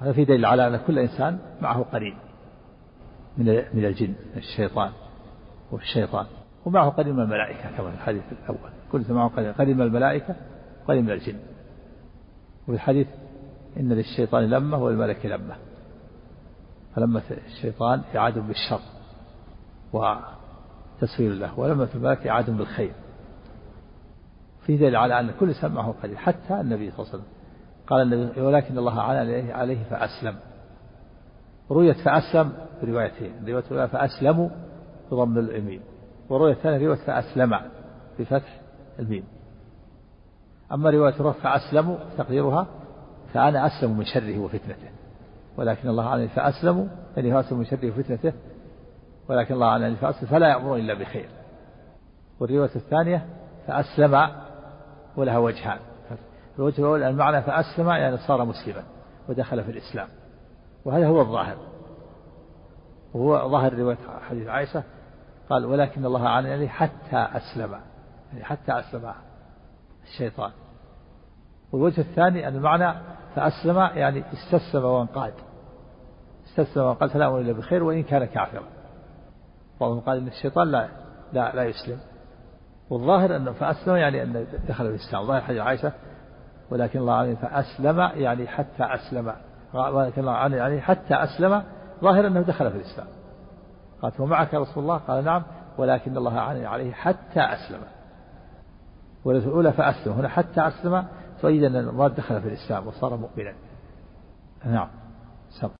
هذا 0.00 0.12
في 0.12 0.24
دليل 0.24 0.46
على 0.46 0.68
أن 0.68 0.76
كل 0.76 0.98
إنسان 0.98 1.38
معه 1.60 1.82
قرين 1.82 2.18
من 3.38 3.44
من 3.46 3.84
الجن 3.84 4.14
الشيطان. 4.36 4.90
والشيطان 5.72 6.26
ومعه 6.64 6.90
قرين 6.90 7.14
من 7.14 7.22
الملائكة 7.22 7.76
كما 7.76 7.90
في 7.90 7.96
الحديث 7.96 8.22
الأول. 8.32 8.70
كل 8.92 9.04
معه 9.12 9.28
قرين. 9.28 9.52
قرين 9.52 9.76
من 9.76 9.82
الملائكة 9.82 10.36
قرين 10.88 11.04
من 11.04 11.10
الجن. 11.10 11.38
وفي 12.62 12.72
الحديث 12.72 13.08
إن 13.76 13.92
للشيطان 13.92 14.44
لمة 14.44 14.78
وللملك 14.78 15.26
لمة. 15.26 15.56
فلمة 16.94 17.22
الشيطان 17.46 18.02
إعادة 18.16 18.40
بالشر. 18.40 18.80
وتسوير 19.92 21.32
له 21.32 21.58
ولمة 21.58 21.88
الملك 21.94 22.26
إعادة 22.26 22.52
بالخير. 22.52 22.92
في 24.66 24.76
دليل 24.76 24.96
على 24.96 25.20
أن 25.20 25.30
كل 25.40 25.48
إنسان 25.48 25.72
معه 25.72 25.94
قرين 26.02 26.18
حتى 26.18 26.60
النبي 26.60 26.90
صلى 26.90 26.98
الله 26.98 27.12
عليه 27.12 27.18
وسلم 27.18 27.32
قال 27.86 28.12
النبي 28.12 28.40
ولكن 28.40 28.78
الله 28.78 29.00
على 29.00 29.52
عليه 29.52 29.84
فأسلم. 29.84 30.36
رؤية 31.70 31.92
فأسلم 31.92 32.52
بروايتين 32.82 33.32
رواية 33.48 33.64
الأولى 33.70 33.88
فأسلموا 33.88 34.48
بضم 35.10 35.38
الميم 35.38 35.80
والرواية 36.28 36.52
الثانية 36.52 36.86
رواية 36.86 36.98
فأسلم 36.98 37.60
بفتح 38.18 38.60
الميم. 38.98 39.24
أما 40.72 40.90
رواية 40.90 41.14
أخرى 41.14 41.32
فأسلموا 41.32 41.96
تقديرها 42.18 42.66
فأنا 43.34 43.66
أسلم 43.66 43.98
من 43.98 44.04
شره 44.04 44.38
وفتنته 44.38 44.88
ولكن 45.56 45.88
الله 45.88 46.08
عليه 46.08 46.28
فأسلموا 46.28 46.86
يعني 47.16 47.32
فأسلموا 47.32 47.58
من 47.58 47.70
شره 47.70 47.90
وفتنته 47.90 48.32
ولكن 49.28 49.54
الله 49.54 49.66
عليه 49.66 49.94
فأسلم 49.94 50.28
فلا 50.28 50.48
يأمرون 50.48 50.80
إلا 50.80 50.94
بخير. 50.94 51.28
والرواية 52.40 52.70
الثانية 52.76 53.26
فأسلم 53.66 54.30
ولها 55.16 55.38
وجهان. 55.38 55.78
الوجه 56.58 56.80
الأول 56.80 57.02
المعنى 57.02 57.42
فأسلم 57.42 57.88
يعني 57.88 58.16
صار 58.16 58.44
مسلما 58.44 58.82
ودخل 59.28 59.64
في 59.64 59.70
الإسلام. 59.70 60.08
وهذا 60.84 61.06
هو 61.06 61.20
الظاهر. 61.20 61.56
وهو 63.14 63.50
ظاهر 63.50 63.74
رواية 63.74 63.96
حديث 64.28 64.48
عائشة 64.48 64.82
قال 65.50 65.64
ولكن 65.64 66.04
الله 66.04 66.28
عليه 66.28 66.68
حتى 66.68 67.16
أسلم. 67.16 67.80
يعني 68.32 68.44
حتى 68.44 68.78
أسلم 68.78 69.12
الشيطان. 70.04 70.50
والوجه 71.72 72.00
الثاني 72.00 72.48
أن 72.48 72.56
المعنى 72.56 72.98
فأسلم 73.34 73.76
يعني 73.76 74.24
استسلم 74.32 74.84
وانقاد. 74.84 75.34
استسلم 76.46 76.84
وانقاد 76.84 77.10
فلا 77.10 77.26
أمر 77.26 77.40
إلا 77.40 77.52
بخير 77.52 77.82
وإن 77.82 78.02
كان 78.02 78.24
كافرا. 78.24 78.75
بعضهم 79.80 80.00
قال 80.00 80.18
إن 80.18 80.26
الشيطان 80.28 80.70
لا 80.70 80.88
لا 81.32 81.54
لا 81.54 81.64
يسلم. 81.64 81.98
والظاهر 82.90 83.36
أنه 83.36 83.52
فأسلم 83.52 83.96
يعني 83.96 84.22
أنه 84.22 84.46
دخل 84.68 84.84
في 84.84 84.90
الإسلام. 84.90 85.24
ظاهر 85.24 85.40
حديث 85.40 85.60
عائشة 85.60 85.92
ولكن 86.70 86.98
الله 86.98 87.14
عليه 87.14 87.34
فأسلم 87.34 88.00
يعني 88.00 88.46
حتى 88.46 88.84
أسلم. 88.84 89.32
ولكن 89.74 90.20
الله 90.20 90.32
عليه 90.32 90.56
يعني 90.56 90.80
حتى 90.80 91.14
أسلم. 91.14 91.62
ظاهر 92.02 92.26
أنه 92.26 92.40
دخل 92.40 92.70
في 92.70 92.76
الإسلام. 92.76 93.06
قالت 94.02 94.20
ومعك 94.20 94.52
يا 94.52 94.58
رسول 94.58 94.82
الله؟ 94.82 94.96
قال 94.96 95.24
نعم. 95.24 95.42
ولكن 95.78 96.16
الله 96.16 96.38
أعان 96.38 96.64
عليه 96.64 96.92
حتى 96.92 97.40
أسلم. 97.40 97.80
الأولى 99.26 99.72
فأسلم. 99.72 100.12
هنا 100.12 100.28
حتى 100.28 100.68
أسلم 100.68 101.04
أن 101.66 101.76
المراد 101.76 102.14
دخل 102.14 102.40
في 102.40 102.48
الإسلام 102.48 102.86
وصار 102.86 103.16
مؤمنا. 103.16 103.54
نعم. 104.64 104.88